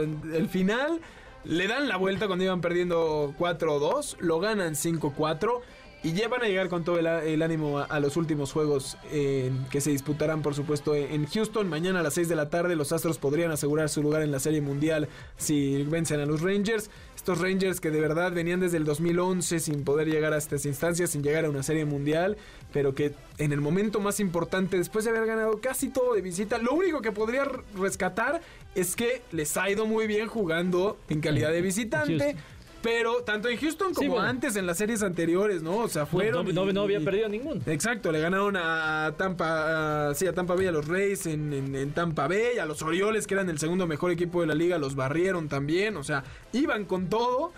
el 0.00 0.48
final 0.48 1.00
le 1.44 1.66
dan 1.68 1.88
la 1.88 1.96
vuelta 1.96 2.26
cuando 2.26 2.44
iban 2.44 2.60
perdiendo 2.60 3.34
4-2, 3.38 4.16
lo 4.20 4.40
ganan 4.40 4.74
5-4 4.74 5.60
y 6.02 6.12
ya 6.12 6.28
van 6.28 6.42
a 6.42 6.46
llegar 6.46 6.68
con 6.68 6.84
todo 6.84 6.98
el, 6.98 7.42
ánimo 7.42 7.78
a, 7.80 8.00
los 8.00 8.16
últimos 8.16 8.52
juegos 8.52 8.96
que 9.10 9.80
se 9.80 9.90
disputarán, 9.90 10.42
por 10.42 10.54
supuesto, 10.54 10.94
en 10.94 11.26
Houston. 11.26 11.68
Mañana 11.68 12.00
a 12.00 12.02
las 12.02 12.14
6 12.14 12.28
de 12.28 12.36
la 12.36 12.50
tarde 12.50 12.76
los 12.76 12.92
Astros 12.92 13.18
podrían 13.18 13.50
asegurar 13.50 13.88
su 13.88 14.02
lugar 14.02 14.22
en 14.22 14.30
la 14.30 14.38
Serie 14.38 14.60
Mundial 14.60 15.08
si 15.36 15.82
vencen 15.84 16.20
a 16.20 16.26
los 16.26 16.40
Rangers. 16.42 16.90
Estos 17.16 17.40
Rangers 17.40 17.80
que 17.80 17.90
de 17.90 18.00
verdad 18.00 18.32
venían 18.32 18.60
desde 18.60 18.76
el 18.76 18.84
2011 18.84 19.58
sin 19.58 19.82
poder 19.82 20.08
llegar 20.08 20.32
a 20.32 20.38
estas 20.38 20.64
instancias, 20.66 21.10
sin 21.10 21.22
llegar 21.22 21.44
a 21.44 21.50
una 21.50 21.64
Serie 21.64 21.84
Mundial, 21.84 22.36
pero 22.72 22.94
que 22.94 23.12
en 23.38 23.52
el 23.52 23.60
momento 23.60 23.98
más 23.98 24.20
importante, 24.20 24.78
después 24.78 25.04
de 25.04 25.10
haber 25.10 25.26
ganado 25.26 25.60
casi 25.60 25.88
todo 25.88 26.14
de 26.14 26.22
visita, 26.22 26.58
lo 26.58 26.74
único 26.74 27.02
que 27.02 27.10
podría 27.10 27.44
rescatar 27.76 28.40
es 28.74 28.94
que 28.94 29.22
les 29.32 29.56
ha 29.56 29.68
ido 29.68 29.86
muy 29.86 30.06
bien 30.06 30.28
jugando 30.28 30.96
en 31.08 31.20
calidad 31.20 31.50
de 31.50 31.60
visitante. 31.60 32.36
Pero 32.82 33.22
tanto 33.24 33.48
en 33.48 33.58
Houston 33.58 33.92
como 33.92 34.20
antes 34.20 34.54
en 34.54 34.66
las 34.66 34.78
series 34.78 35.02
anteriores, 35.02 35.62
¿no? 35.62 35.78
O 35.78 35.88
sea, 35.88 36.06
fueron. 36.06 36.54
No, 36.54 36.72
no, 36.72 36.82
habían 36.82 37.04
perdido 37.04 37.28
ninguno. 37.28 37.60
Exacto, 37.66 38.12
le 38.12 38.20
ganaron 38.20 38.56
a 38.56 39.14
Tampa, 39.16 40.14
sí, 40.14 40.26
a 40.26 40.32
Tampa 40.32 40.54
Bay, 40.54 40.66
a 40.66 40.72
los 40.72 40.86
Rays 40.86 41.26
en, 41.26 41.52
en, 41.52 41.90
Tampa 41.92 42.28
Bay, 42.28 42.58
a 42.60 42.66
los 42.66 42.82
Orioles, 42.82 43.26
que 43.26 43.34
eran 43.34 43.50
el 43.50 43.58
segundo 43.58 43.86
mejor 43.88 44.12
equipo 44.12 44.40
de 44.42 44.46
la 44.46 44.54
liga, 44.54 44.78
los 44.78 44.94
barrieron 44.94 45.48
también. 45.48 45.96
O 45.96 46.04
sea, 46.04 46.22
iban 46.52 46.84
con 46.84 47.08
todo. 47.08 47.52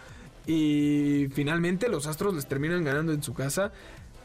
Y 0.46 1.28
finalmente 1.32 1.88
los 1.88 2.06
Astros 2.06 2.34
les 2.34 2.46
terminan 2.46 2.82
ganando 2.82 3.12
en 3.12 3.22
su 3.22 3.34
casa. 3.34 3.72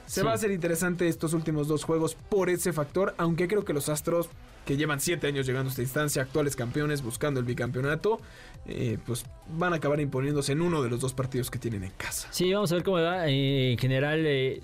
Se 0.05 0.23
va 0.23 0.31
a 0.31 0.33
hacer 0.35 0.51
interesante 0.51 1.07
estos 1.07 1.33
últimos 1.33 1.67
dos 1.67 1.83
juegos 1.83 2.15
por 2.29 2.49
ese 2.49 2.73
factor, 2.73 3.15
aunque 3.17 3.47
creo 3.47 3.65
que 3.65 3.73
los 3.73 3.89
Astros, 3.89 4.29
que 4.65 4.77
llevan 4.77 4.99
siete 4.99 5.27
años 5.27 5.45
llegando 5.45 5.69
a 5.69 5.71
esta 5.71 5.81
instancia, 5.81 6.21
actuales 6.21 6.55
campeones 6.55 7.01
buscando 7.01 7.39
el 7.39 7.45
bicampeonato, 7.45 8.19
eh, 8.67 8.97
pues 9.05 9.25
van 9.57 9.73
a 9.73 9.77
acabar 9.77 9.99
imponiéndose 9.99 10.51
en 10.51 10.61
uno 10.61 10.81
de 10.81 10.89
los 10.89 10.99
dos 10.99 11.13
partidos 11.13 11.51
que 11.51 11.59
tienen 11.59 11.83
en 11.83 11.91
casa. 11.91 12.27
Sí, 12.31 12.53
vamos 12.53 12.71
a 12.71 12.75
ver 12.75 12.83
cómo 12.83 13.01
va. 13.01 13.27
Eh, 13.27 13.73
en 13.73 13.77
general, 13.77 14.25
eh, 14.25 14.61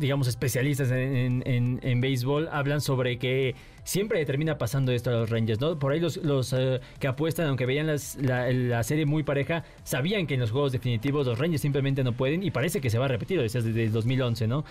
digamos, 0.00 0.26
especialistas 0.26 0.90
en, 0.90 1.42
en, 1.46 2.00
béisbol 2.00 2.48
hablan 2.50 2.80
sobre 2.80 3.18
que 3.18 3.54
siempre 3.84 4.24
termina 4.24 4.56
pasando 4.56 4.92
esto 4.92 5.10
a 5.10 5.12
los 5.12 5.30
Rangers, 5.30 5.60
¿no? 5.60 5.78
Por 5.78 5.92
ahí 5.92 6.00
los, 6.00 6.16
los 6.16 6.54
que 6.98 7.06
apuestan, 7.06 7.46
aunque 7.46 7.66
veían 7.66 7.86
la, 7.86 8.82
serie 8.82 9.06
muy 9.06 9.22
pareja, 9.22 9.64
sabían 9.84 10.26
que 10.26 10.34
en 10.34 10.40
los 10.40 10.50
juegos 10.50 10.72
definitivos 10.72 11.26
los 11.26 11.38
Rangers 11.38 11.60
simplemente 11.60 12.02
no 12.02 12.12
pueden 12.12 12.42
y 12.42 12.50
parece 12.50 12.80
que 12.80 12.88
se 12.88 12.98
va 12.98 13.04
a 13.04 13.08
repetir 13.08 13.40
desde, 13.40 13.62
desde 13.62 13.84
el 13.84 13.92
2011, 13.92 14.46
¿no? 14.48 14.64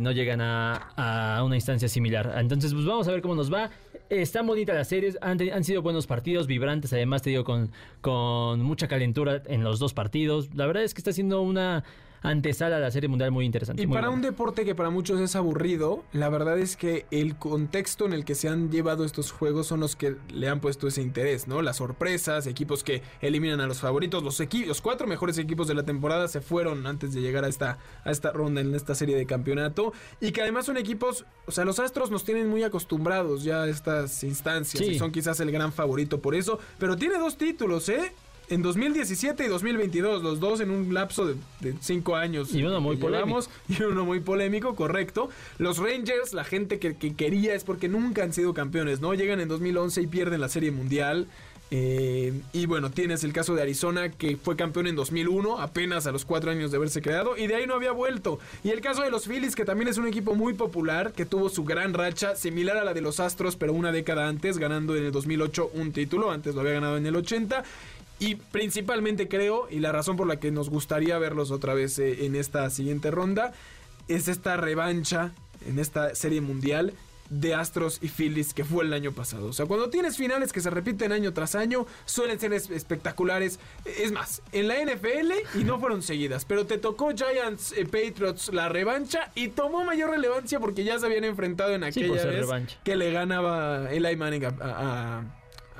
no 0.00 0.10
llegan 0.10 0.40
a, 0.40 0.90
a, 0.96 1.44
una 1.44 1.54
instancia 1.54 1.88
similar. 1.88 2.34
Entonces, 2.38 2.72
pues 2.72 2.84
vamos 2.84 3.06
a 3.08 3.12
ver 3.12 3.22
cómo 3.22 3.34
nos 3.34 3.52
va. 3.52 3.70
Están 4.08 4.46
bonitas 4.46 4.74
las 4.74 4.88
series, 4.88 5.18
han, 5.20 5.38
han, 5.50 5.64
sido 5.64 5.82
buenos 5.82 6.06
partidos, 6.06 6.46
vibrantes, 6.46 6.92
además 6.92 7.22
te 7.22 7.30
digo, 7.30 7.44
con, 7.44 7.70
con 8.00 8.62
mucha 8.62 8.88
calentura 8.88 9.42
en 9.46 9.64
los 9.64 9.78
dos 9.78 9.94
partidos. 9.94 10.54
La 10.54 10.66
verdad 10.66 10.82
es 10.82 10.94
que 10.94 11.00
está 11.00 11.12
siendo 11.12 11.42
una 11.42 11.84
antesala 12.28 12.76
a 12.76 12.80
la 12.80 12.90
Serie 12.90 13.08
Mundial 13.08 13.30
muy 13.30 13.44
interesante. 13.44 13.82
Y 13.82 13.86
muy 13.86 13.94
para 13.94 14.08
buena. 14.08 14.16
un 14.16 14.22
deporte 14.22 14.64
que 14.64 14.74
para 14.74 14.90
muchos 14.90 15.20
es 15.20 15.36
aburrido, 15.36 16.04
la 16.12 16.28
verdad 16.28 16.58
es 16.58 16.76
que 16.76 17.06
el 17.10 17.36
contexto 17.36 18.04
en 18.06 18.12
el 18.12 18.24
que 18.24 18.34
se 18.34 18.48
han 18.48 18.70
llevado 18.70 19.04
estos 19.04 19.30
juegos 19.32 19.66
son 19.66 19.80
los 19.80 19.96
que 19.96 20.16
le 20.32 20.48
han 20.48 20.60
puesto 20.60 20.88
ese 20.88 21.02
interés, 21.02 21.46
¿no? 21.48 21.62
Las 21.62 21.76
sorpresas, 21.76 22.46
equipos 22.46 22.84
que 22.84 23.02
eliminan 23.20 23.60
a 23.60 23.66
los 23.66 23.80
favoritos, 23.80 24.22
los, 24.22 24.40
los 24.66 24.80
cuatro 24.80 25.06
mejores 25.06 25.38
equipos 25.38 25.68
de 25.68 25.74
la 25.74 25.84
temporada 25.84 26.28
se 26.28 26.40
fueron 26.40 26.86
antes 26.86 27.14
de 27.14 27.20
llegar 27.20 27.44
a 27.44 27.48
esta, 27.48 27.78
a 28.04 28.10
esta 28.10 28.32
ronda 28.32 28.60
en 28.60 28.74
esta 28.74 28.94
serie 28.94 29.16
de 29.16 29.26
campeonato. 29.26 29.92
Y 30.20 30.32
que 30.32 30.42
además 30.42 30.66
son 30.66 30.76
equipos, 30.76 31.24
o 31.46 31.52
sea, 31.52 31.64
los 31.64 31.78
Astros 31.78 32.10
nos 32.10 32.24
tienen 32.24 32.48
muy 32.48 32.62
acostumbrados 32.62 33.44
ya 33.44 33.62
a 33.62 33.68
estas 33.68 34.22
instancias 34.24 34.82
Sí. 34.84 34.92
y 34.92 34.98
son 34.98 35.12
quizás 35.12 35.38
el 35.40 35.50
gran 35.50 35.72
favorito 35.72 36.20
por 36.20 36.34
eso. 36.34 36.58
Pero 36.78 36.96
tiene 36.96 37.18
dos 37.18 37.36
títulos, 37.36 37.88
¿eh? 37.88 38.12
En 38.48 38.62
2017 38.62 39.44
y 39.44 39.48
2022, 39.48 40.22
los 40.22 40.38
dos 40.38 40.60
en 40.60 40.70
un 40.70 40.94
lapso 40.94 41.26
de, 41.26 41.34
de 41.60 41.74
cinco 41.80 42.14
años. 42.14 42.54
Y 42.54 42.62
uno 42.62 42.80
muy 42.80 42.96
polémico. 42.96 43.40
y 43.68 43.82
uno 43.82 44.04
muy 44.04 44.20
polémico, 44.20 44.76
correcto. 44.76 45.28
Los 45.58 45.78
Rangers, 45.78 46.32
la 46.32 46.44
gente 46.44 46.78
que, 46.78 46.94
que 46.96 47.14
quería 47.14 47.54
es 47.54 47.64
porque 47.64 47.88
nunca 47.88 48.22
han 48.22 48.32
sido 48.32 48.54
campeones, 48.54 49.00
¿no? 49.00 49.14
Llegan 49.14 49.40
en 49.40 49.48
2011 49.48 50.02
y 50.02 50.06
pierden 50.06 50.40
la 50.40 50.48
Serie 50.48 50.70
Mundial. 50.70 51.26
Eh, 51.72 52.32
y 52.52 52.66
bueno, 52.66 52.90
tienes 52.90 53.24
el 53.24 53.32
caso 53.32 53.54
de 53.56 53.62
Arizona 53.62 54.10
que 54.10 54.36
fue 54.36 54.54
campeón 54.54 54.86
en 54.86 54.94
2001, 54.94 55.58
apenas 55.58 56.06
a 56.06 56.12
los 56.12 56.24
cuatro 56.24 56.50
años 56.52 56.70
de 56.70 56.76
haberse 56.76 57.02
creado, 57.02 57.36
y 57.36 57.48
de 57.48 57.56
ahí 57.56 57.66
no 57.66 57.74
había 57.74 57.90
vuelto. 57.90 58.38
Y 58.62 58.70
el 58.70 58.80
caso 58.80 59.02
de 59.02 59.10
los 59.10 59.26
Phillies, 59.26 59.56
que 59.56 59.64
también 59.64 59.88
es 59.88 59.98
un 59.98 60.06
equipo 60.06 60.34
muy 60.34 60.54
popular, 60.54 61.12
que 61.12 61.26
tuvo 61.26 61.48
su 61.48 61.64
gran 61.64 61.92
racha, 61.92 62.36
similar 62.36 62.76
a 62.76 62.84
la 62.84 62.94
de 62.94 63.00
los 63.00 63.18
Astros, 63.18 63.56
pero 63.56 63.72
una 63.72 63.90
década 63.90 64.28
antes, 64.28 64.58
ganando 64.58 64.94
en 64.94 65.04
el 65.04 65.12
2008 65.12 65.72
un 65.74 65.92
título, 65.92 66.30
antes 66.30 66.54
lo 66.54 66.60
había 66.60 66.74
ganado 66.74 66.96
en 66.96 67.06
el 67.06 67.16
80. 67.16 67.64
Y 68.18 68.36
principalmente 68.36 69.28
creo, 69.28 69.68
y 69.70 69.80
la 69.80 69.92
razón 69.92 70.16
por 70.16 70.26
la 70.26 70.40
que 70.40 70.50
nos 70.50 70.70
gustaría 70.70 71.18
verlos 71.18 71.50
otra 71.50 71.74
vez 71.74 71.98
eh, 71.98 72.24
en 72.26 72.34
esta 72.34 72.68
siguiente 72.70 73.10
ronda, 73.10 73.52
es 74.08 74.28
esta 74.28 74.56
revancha 74.56 75.32
en 75.66 75.78
esta 75.78 76.14
serie 76.14 76.40
mundial 76.40 76.94
de 77.28 77.54
Astros 77.54 77.98
y 78.02 78.08
Phillies 78.08 78.54
que 78.54 78.64
fue 78.64 78.84
el 78.84 78.92
año 78.92 79.10
pasado. 79.10 79.48
O 79.48 79.52
sea, 79.52 79.66
cuando 79.66 79.90
tienes 79.90 80.16
finales 80.16 80.52
que 80.52 80.60
se 80.60 80.70
repiten 80.70 81.10
año 81.10 81.32
tras 81.34 81.56
año, 81.56 81.84
suelen 82.04 82.38
ser 82.38 82.52
es- 82.52 82.70
espectaculares. 82.70 83.58
Es 83.84 84.12
más, 84.12 84.42
en 84.52 84.68
la 84.68 84.76
NFL 84.80 85.32
y 85.58 85.64
no 85.64 85.80
fueron 85.80 86.02
seguidas, 86.02 86.44
pero 86.44 86.66
te 86.66 86.78
tocó 86.78 87.10
Giants 87.16 87.72
eh, 87.76 87.84
Patriots 87.84 88.52
la 88.54 88.68
revancha 88.68 89.32
y 89.34 89.48
tomó 89.48 89.84
mayor 89.84 90.10
relevancia 90.10 90.60
porque 90.60 90.84
ya 90.84 90.98
se 91.00 91.06
habían 91.06 91.24
enfrentado 91.24 91.72
en 91.74 91.82
aquella 91.82 92.12
vez 92.12 92.22
revancha. 92.24 92.78
que 92.84 92.94
le 92.94 93.10
ganaba 93.10 93.90
Eli 93.92 94.14
Manning 94.16 94.44
a, 94.44 94.48
a- 94.60 95.18
a 95.18 95.24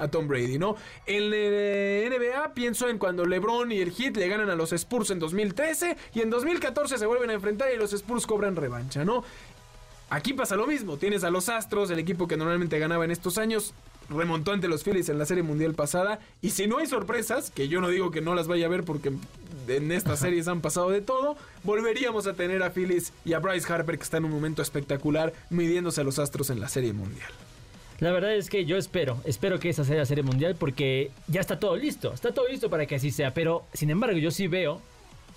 Tom 0.08 0.28
Brady, 0.28 0.58
¿no? 0.58 0.76
En 1.06 1.30
eh, 1.34 2.08
NBA 2.10 2.54
pienso 2.54 2.88
en 2.88 2.98
cuando 2.98 3.24
LeBron 3.24 3.72
y 3.72 3.80
el 3.80 3.92
Heat 3.92 4.16
le 4.16 4.28
ganan 4.28 4.50
a 4.50 4.54
los 4.54 4.72
Spurs 4.72 5.10
en 5.10 5.18
2013 5.18 5.96
y 6.14 6.20
en 6.20 6.30
2014 6.30 6.98
se 6.98 7.06
vuelven 7.06 7.30
a 7.30 7.34
enfrentar 7.34 7.68
y 7.74 7.76
los 7.76 7.92
Spurs 7.92 8.26
cobran 8.26 8.56
revancha, 8.56 9.04
¿no? 9.04 9.24
Aquí 10.08 10.34
pasa 10.34 10.54
lo 10.54 10.66
mismo, 10.66 10.98
tienes 10.98 11.24
a 11.24 11.30
los 11.30 11.48
Astros, 11.48 11.90
el 11.90 11.98
equipo 11.98 12.28
que 12.28 12.36
normalmente 12.36 12.78
ganaba 12.78 13.04
en 13.04 13.10
estos 13.10 13.38
años, 13.38 13.74
remontó 14.08 14.52
ante 14.52 14.68
los 14.68 14.84
Phillies 14.84 15.08
en 15.08 15.18
la 15.18 15.26
Serie 15.26 15.42
Mundial 15.42 15.74
pasada 15.74 16.20
y 16.40 16.50
si 16.50 16.68
no 16.68 16.78
hay 16.78 16.86
sorpresas, 16.86 17.50
que 17.50 17.66
yo 17.66 17.80
no 17.80 17.88
digo 17.88 18.12
que 18.12 18.20
no 18.20 18.36
las 18.36 18.46
vaya 18.46 18.66
a 18.66 18.68
ver 18.68 18.84
porque 18.84 19.12
en 19.66 19.92
estas 19.92 20.20
series 20.20 20.46
han 20.46 20.60
pasado 20.60 20.90
de 20.90 21.00
todo, 21.00 21.36
volveríamos 21.64 22.28
a 22.28 22.34
tener 22.34 22.62
a 22.62 22.70
Phillies 22.70 23.12
y 23.24 23.32
a 23.32 23.40
Bryce 23.40 23.72
Harper 23.72 23.98
que 23.98 24.04
está 24.04 24.18
en 24.18 24.26
un 24.26 24.30
momento 24.30 24.62
espectacular 24.62 25.32
midiéndose 25.50 26.00
a 26.00 26.04
los 26.04 26.20
Astros 26.20 26.50
en 26.50 26.60
la 26.60 26.68
Serie 26.68 26.92
Mundial. 26.92 27.32
La 28.00 28.12
verdad 28.12 28.34
es 28.34 28.50
que 28.50 28.64
yo 28.66 28.76
espero, 28.76 29.16
espero 29.24 29.58
que 29.58 29.70
esa 29.70 29.84
sea 29.84 29.96
la 29.96 30.06
serie 30.06 30.22
mundial 30.22 30.54
porque 30.58 31.10
ya 31.28 31.40
está 31.40 31.58
todo 31.58 31.76
listo, 31.76 32.12
está 32.12 32.32
todo 32.32 32.46
listo 32.48 32.68
para 32.68 32.84
que 32.86 32.96
así 32.96 33.10
sea, 33.10 33.32
pero 33.32 33.64
sin 33.72 33.88
embargo 33.90 34.18
yo 34.18 34.30
sí 34.30 34.46
veo 34.48 34.80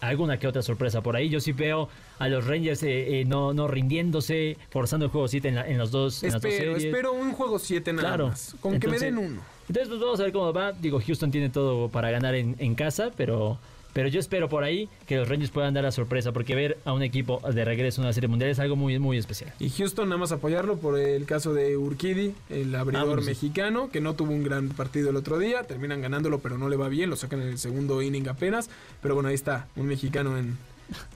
alguna 0.02 0.40
que 0.40 0.48
otra 0.48 0.62
sorpresa 0.62 1.02
por 1.02 1.16
ahí, 1.16 1.30
yo 1.30 1.40
sí 1.40 1.52
veo 1.54 1.90
a 2.20 2.28
los 2.30 2.46
Rangers 2.48 2.84
eh, 2.84 3.22
eh, 3.22 3.26
no, 3.26 3.54
no 3.54 3.68
rindiéndose, 3.68 4.58
forzando 4.70 5.06
el 5.06 5.12
juego 5.12 5.28
7 5.28 5.48
en, 5.48 5.56
la- 5.56 5.68
en 5.68 5.78
los 5.78 5.92
dos, 5.92 6.24
en 6.24 6.32
las 6.34 6.42
dos 6.42 6.52
Espero, 6.52 6.74
series. 6.74 6.86
espero 6.94 7.14
un 7.14 7.32
juego 7.34 7.60
7 7.60 7.94
nada 7.94 8.08
Claro. 8.10 8.28
más. 8.28 8.56
Con 8.60 8.74
Entonces- 8.76 9.00
que 9.02 9.12
me 9.12 9.22
den 9.22 9.32
uno. 9.34 9.42
Entonces 9.68 9.88
pues 9.90 10.00
vamos 10.02 10.20
a 10.20 10.24
ver 10.24 10.32
cómo 10.34 10.52
va, 10.54 10.72
digo 10.74 11.00
Houston 11.06 11.32
tiene 11.32 11.50
todo 11.50 11.90
para 11.90 12.12
ganar 12.12 12.36
en, 12.36 12.56
en 12.60 12.76
casa, 12.76 13.12
pero... 13.16 13.58
Pero 14.00 14.08
yo 14.08 14.22
espero 14.22 14.48
por 14.48 14.64
ahí 14.64 14.88
que 15.08 15.18
los 15.18 15.28
Rangers 15.28 15.52
puedan 15.52 15.74
dar 15.74 15.84
la 15.84 15.92
sorpresa, 15.92 16.32
porque 16.32 16.56
ver 16.56 16.78
a 16.86 16.94
un 16.94 17.04
equipo 17.04 17.42
de 17.42 17.66
regreso 17.66 18.00
en 18.00 18.06
una 18.06 18.14
serie 18.14 18.30
mundial 18.30 18.50
es 18.50 18.58
algo 18.58 18.78
muy, 18.78 18.98
muy 18.98 19.18
especial. 19.18 19.52
Y 19.60 19.70
Houston 19.72 20.08
nada 20.08 20.18
más 20.18 20.32
apoyarlo 20.32 20.78
por 20.78 20.98
el 20.98 21.26
caso 21.26 21.54
de 21.54 21.76
Urquidi, 21.76 22.34
el 22.50 22.74
abridor 22.76 23.22
mexicano, 23.26 23.90
que 23.92 24.00
no 24.00 24.14
tuvo 24.14 24.32
un 24.32 24.46
gran 24.46 24.70
partido 24.70 25.10
el 25.10 25.18
otro 25.18 25.38
día. 25.38 25.64
Terminan 25.64 26.00
ganándolo, 26.00 26.40
pero 26.40 26.58
no 26.58 26.70
le 26.70 26.78
va 26.78 26.88
bien. 26.88 27.10
Lo 27.10 27.18
sacan 27.18 27.42
en 27.42 27.50
el 27.50 27.58
segundo 27.58 28.02
inning 28.02 28.30
apenas. 28.30 28.70
Pero 29.02 29.16
bueno, 29.16 29.28
ahí 29.28 29.36
está, 29.36 29.68
un 29.76 29.88
mexicano 29.88 30.38
en, 30.38 30.58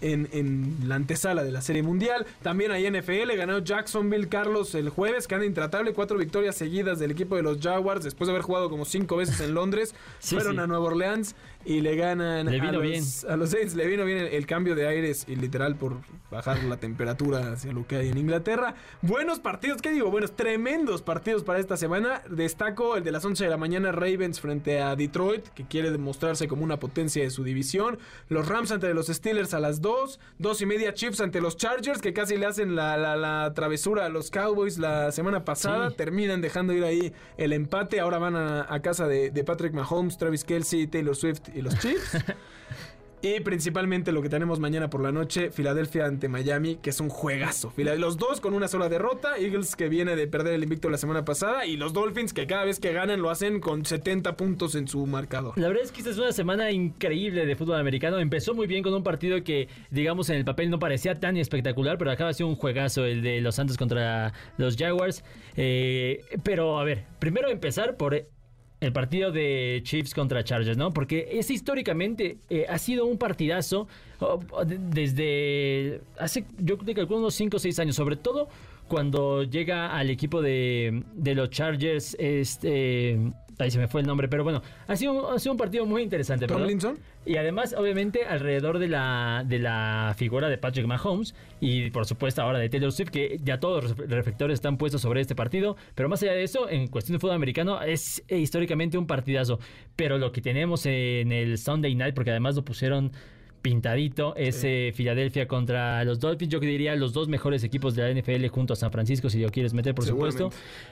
en, 0.01 0.27
en 0.33 0.77
la 0.85 0.95
antesala 0.95 1.43
de 1.45 1.51
la 1.51 1.61
Serie 1.61 1.83
Mundial. 1.83 2.25
También 2.41 2.71
hay 2.71 2.89
NFL, 2.89 3.31
ganó 3.37 3.59
Jacksonville 3.59 4.27
Carlos 4.27 4.75
el 4.75 4.89
jueves, 4.89 5.27
que 5.27 5.35
anda 5.35 5.47
intratable. 5.47 5.93
Cuatro 5.93 6.17
victorias 6.17 6.57
seguidas 6.57 6.99
del 6.99 7.11
equipo 7.11 7.37
de 7.37 7.43
los 7.43 7.59
Jaguars, 7.59 8.03
después 8.03 8.27
de 8.27 8.33
haber 8.33 8.43
jugado 8.43 8.69
como 8.69 8.85
cinco 8.85 9.15
veces 9.15 9.39
en 9.39 9.53
Londres. 9.53 9.95
Sí, 10.19 10.35
fueron 10.35 10.55
sí. 10.55 10.59
a 10.59 10.67
Nueva 10.67 10.83
Orleans 10.85 11.35
y 11.65 11.81
le 11.81 11.95
ganan 11.95 12.45
Le 12.47 12.59
a, 12.59 12.71
los, 12.71 12.81
bien. 12.81 13.03
a 13.29 13.35
los 13.37 13.49
Saints. 13.51 13.75
Le 13.75 13.87
vino 13.87 14.05
bien 14.05 14.17
el, 14.19 14.27
el 14.27 14.45
cambio 14.45 14.75
de 14.75 14.87
aires 14.87 15.25
y 15.27 15.35
literal 15.35 15.75
por 15.75 15.97
bajar 16.31 16.63
la 16.63 16.77
temperatura 16.77 17.53
hacia 17.53 17.71
lo 17.73 17.85
que 17.87 17.95
hay 17.97 18.09
en 18.09 18.17
Inglaterra. 18.17 18.75
Buenos 19.01 19.39
partidos, 19.39 19.81
¿qué 19.81 19.91
digo? 19.91 20.09
Buenos, 20.11 20.35
tremendos 20.35 21.01
partidos 21.01 21.43
para 21.43 21.59
esta 21.59 21.77
semana. 21.77 22.21
Destaco 22.29 22.97
el 22.97 23.03
de 23.03 23.11
las 23.11 23.23
11 23.23 23.43
de 23.43 23.49
la 23.49 23.57
mañana, 23.57 23.91
Ravens 23.91 24.39
frente 24.39 24.81
a 24.81 24.95
Detroit, 24.95 25.47
que 25.49 25.65
quiere 25.65 25.91
demostrarse 25.91 26.47
como 26.47 26.63
una 26.63 26.79
potencia 26.79 27.23
de 27.23 27.29
su 27.29 27.43
división. 27.43 27.99
Los 28.29 28.47
Rams 28.47 28.71
ante 28.71 28.93
los 28.93 29.07
Steelers 29.07 29.53
a 29.53 29.59
las 29.59 29.81
2. 29.81 30.19
Dos 30.39 30.61
y 30.61 30.65
media 30.65 30.93
Chiefs 30.93 31.21
ante 31.21 31.39
los 31.41 31.55
Chargers, 31.57 32.01
que 32.01 32.13
casi 32.13 32.37
le 32.37 32.45
hacen 32.45 32.75
la, 32.75 32.97
la- 32.97 33.15
la 33.15 33.53
travesura 33.53 34.05
a 34.05 34.09
los 34.09 34.31
Cowboys 34.31 34.77
la 34.79 35.11
semana 35.11 35.45
pasada. 35.45 35.89
Sí. 35.91 35.95
Terminan 35.97 36.41
dejando 36.41 36.73
ir 36.73 36.83
ahí 36.83 37.13
el 37.37 37.53
empate. 37.53 37.99
Ahora 37.99 38.17
van 38.17 38.35
a, 38.35 38.65
a 38.73 38.81
casa 38.81 39.07
de, 39.07 39.29
de 39.29 39.43
Patrick 39.43 39.73
Mahomes, 39.73 40.17
Travis 40.17 40.43
Kelsey, 40.43 40.87
Taylor 40.87 41.15
Swift 41.15 41.41
y 41.53 41.61
los 41.61 41.77
Chiefs. 41.79 42.17
Y 43.25 43.39
principalmente 43.39 44.11
lo 44.11 44.21
que 44.21 44.27
tenemos 44.27 44.59
mañana 44.59 44.89
por 44.89 45.01
la 45.01 45.13
noche, 45.13 45.49
Filadelfia 45.49 46.05
ante 46.05 46.27
Miami, 46.27 46.75
que 46.75 46.89
es 46.89 46.99
un 46.99 47.07
juegazo. 47.07 47.71
Los 47.77 48.17
dos 48.17 48.41
con 48.41 48.53
una 48.53 48.67
sola 48.67 48.89
derrota, 48.89 49.37
Eagles 49.37 49.77
que 49.77 49.87
viene 49.87 50.17
de 50.17 50.27
perder 50.27 50.55
el 50.55 50.63
invicto 50.63 50.89
la 50.89 50.97
semana 50.97 51.23
pasada 51.23 51.65
y 51.65 51.77
los 51.77 51.93
Dolphins 51.93 52.33
que 52.33 52.47
cada 52.47 52.65
vez 52.65 52.81
que 52.81 52.91
ganan 52.91 53.21
lo 53.21 53.29
hacen 53.29 53.61
con 53.61 53.85
70 53.85 54.35
puntos 54.35 54.75
en 54.75 54.89
su 54.89 55.05
marcador. 55.05 55.57
La 55.57 55.69
verdad 55.69 55.83
es 55.85 55.93
que 55.93 55.99
esta 55.99 56.11
es 56.11 56.17
una 56.17 56.33
semana 56.33 56.71
increíble 56.71 57.45
de 57.45 57.55
fútbol 57.55 57.79
americano. 57.79 58.19
Empezó 58.19 58.55
muy 58.55 58.67
bien 58.67 58.83
con 58.83 58.93
un 58.93 59.03
partido 59.03 59.41
que, 59.41 59.69
digamos, 59.89 60.29
en 60.29 60.35
el 60.35 60.43
papel 60.43 60.69
no 60.69 60.77
parecía 60.77 61.15
tan 61.15 61.37
espectacular, 61.37 61.97
pero 61.97 62.11
acaba 62.11 62.33
siendo 62.33 62.49
un 62.49 62.59
juegazo 62.59 63.05
el 63.05 63.21
de 63.21 63.39
los 63.39 63.55
Santos 63.55 63.77
contra 63.77 64.33
los 64.57 64.75
Jaguars. 64.75 65.23
Eh, 65.55 66.25
pero, 66.43 66.77
a 66.77 66.83
ver, 66.83 67.05
primero 67.19 67.47
empezar 67.49 67.95
por 67.95 68.27
el 68.83 68.93
partido 68.93 69.31
de 69.31 69.81
Chiefs 69.83 70.13
contra 70.13 70.43
Chargers, 70.43 70.77
¿no? 70.77 70.91
Porque 70.93 71.29
ese 71.31 71.53
históricamente 71.53 72.37
eh, 72.49 72.65
ha 72.69 72.77
sido 72.77 73.05
un 73.05 73.17
partidazo 73.17 73.87
oh, 74.19 74.39
de- 74.65 74.77
desde 74.79 76.01
hace, 76.17 76.45
yo 76.59 76.77
creo 76.77 76.93
que 76.95 77.01
algunos 77.01 77.33
5 77.35 77.57
o 77.57 77.59
6 77.59 77.79
años, 77.79 77.95
sobre 77.95 78.15
todo 78.15 78.47
cuando 78.93 79.41
llega 79.41 79.97
al 79.97 80.11
equipo 80.11 80.39
de, 80.41 81.03
de 81.15 81.33
los 81.33 81.49
Chargers, 81.49 82.15
este... 82.19 83.17
Ahí 83.59 83.69
se 83.69 83.77
me 83.77 83.87
fue 83.87 84.01
el 84.01 84.07
nombre, 84.07 84.27
pero 84.27 84.43
bueno, 84.43 84.63
ha 84.87 84.95
sido, 84.95 85.31
ha 85.31 85.37
sido 85.37 85.51
un 85.51 85.59
partido 85.59 85.85
muy 85.85 86.01
interesante. 86.01 86.47
Tomlinson. 86.47 86.97
Y 87.23 87.37
además, 87.37 87.75
obviamente, 87.77 88.25
alrededor 88.25 88.79
de 88.79 88.87
la, 88.87 89.43
de 89.47 89.59
la 89.59 90.15
figura 90.17 90.49
de 90.49 90.57
Patrick 90.57 90.87
Mahomes 90.87 91.35
y, 91.61 91.91
por 91.91 92.07
supuesto, 92.07 92.41
ahora 92.41 92.57
de 92.57 92.67
Taylor 92.69 92.91
Swift, 92.91 93.09
que 93.09 93.39
ya 93.43 93.59
todos 93.59 93.83
los 93.83 93.95
ref- 93.95 94.07
reflectores 94.09 94.55
están 94.55 94.77
puestos 94.77 95.01
sobre 95.01 95.21
este 95.21 95.35
partido. 95.35 95.75
Pero 95.93 96.09
más 96.09 96.23
allá 96.23 96.33
de 96.33 96.43
eso, 96.43 96.67
en 96.67 96.87
cuestión 96.87 97.15
de 97.15 97.19
fútbol 97.19 97.35
americano, 97.35 97.79
es 97.81 98.23
eh, 98.27 98.39
históricamente 98.39 98.97
un 98.97 99.05
partidazo. 99.05 99.59
Pero 99.95 100.17
lo 100.17 100.31
que 100.31 100.41
tenemos 100.41 100.87
en 100.87 101.31
el 101.31 101.59
Sunday 101.59 101.93
Night, 101.93 102.15
porque 102.15 102.31
además 102.31 102.55
lo 102.55 102.65
pusieron 102.65 103.11
pintadito, 103.63 104.35
es 104.35 104.63
eh, 104.63 104.91
Filadelfia 104.93 105.47
contra 105.47 106.03
los 106.03 106.19
Dolphins. 106.19 106.51
Yo 106.51 106.59
que 106.59 106.67
diría 106.67 106.95
los 106.95 107.13
dos 107.13 107.27
mejores 107.27 107.63
equipos 107.63 107.95
de 107.95 108.03
la 108.03 108.21
NFL 108.21 108.45
junto 108.49 108.73
a 108.73 108.75
San 108.75 108.91
Francisco, 108.91 109.29
si 109.29 109.39
lo 109.39 109.49
quieres 109.49 109.73
meter, 109.73 109.95
por 109.95 110.05
supuesto. 110.05 110.51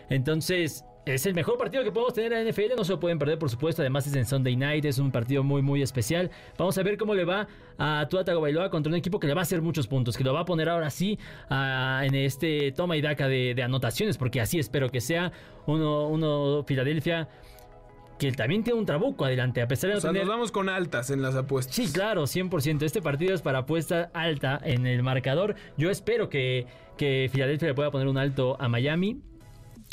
Entonces, 0.10 0.84
es 1.06 1.26
el 1.26 1.34
mejor 1.34 1.58
partido 1.58 1.84
que 1.84 1.92
podemos 1.92 2.14
tener 2.14 2.32
en 2.32 2.46
la 2.46 2.52
NFL, 2.52 2.76
no 2.78 2.84
se 2.84 2.94
lo 2.94 3.00
pueden 3.00 3.20
perder, 3.20 3.38
por 3.38 3.50
supuesto. 3.50 3.82
Además, 3.82 4.08
es 4.08 4.16
en 4.16 4.26
Sunday 4.26 4.56
Night, 4.56 4.86
es 4.86 4.98
un 4.98 5.12
partido 5.12 5.44
muy, 5.44 5.62
muy 5.62 5.82
especial. 5.82 6.32
Vamos 6.58 6.78
a 6.78 6.84
ver 6.84 6.98
cómo 6.98 7.14
le 7.14 7.26
va 7.26 7.48
a 7.78 8.08
Tua 8.10 8.24
Tagovailoa 8.24 8.70
contra 8.70 8.90
un 8.90 8.96
equipo 8.96 9.20
que 9.20 9.28
le 9.28 9.34
va 9.34 9.42
a 9.42 9.44
hacer 9.44 9.62
muchos 9.62 9.88
puntos, 9.88 10.18
que 10.18 10.24
lo 10.24 10.34
va 10.34 10.40
a 10.40 10.46
poner 10.46 10.70
ahora 10.70 10.90
sí 10.90 11.20
ah, 11.50 12.02
en 12.06 12.16
este 12.16 12.72
toma 12.72 12.96
y 12.96 13.02
daca 13.02 13.28
de, 13.28 13.54
de 13.54 13.64
anotaciones, 13.64 14.18
porque 14.18 14.40
así 14.40 14.58
espero 14.58 14.90
que 14.90 15.02
sea. 15.02 15.34
Uno, 15.68 16.08
uno 16.08 16.64
Filadelfia, 16.66 17.28
que 18.22 18.32
también 18.32 18.64
tiene 18.64 18.78
un 18.78 18.86
trabuco 18.86 19.26
adelante, 19.26 19.64
a 19.64 19.68
pesar 19.68 19.88
de 19.88 19.94
no 19.96 19.98
O 19.98 20.02
sea, 20.02 20.12
tener. 20.12 20.28
nos 20.28 20.36
vamos 20.36 20.52
con 20.52 20.70
altas 20.70 21.10
en 21.10 21.24
las 21.24 21.34
apuestas. 21.36 21.76
Sí, 21.76 21.92
claro, 21.92 22.28
100%. 22.28 22.84
Este 22.84 23.02
partido 23.02 23.34
es 23.34 23.42
para 23.42 23.58
apuesta 23.60 24.12
alta 24.14 24.62
en 24.64 24.86
el 24.86 25.02
marcador. 25.02 25.56
Yo 25.76 25.90
espero 25.90 26.30
que, 26.30 26.68
que 27.00 27.30
Filadelfia 27.32 27.70
le 27.70 27.74
pueda 27.74 27.90
poner 27.90 28.08
un 28.08 28.20
alto 28.20 28.58
a 28.62 28.70
Miami. 28.70 29.24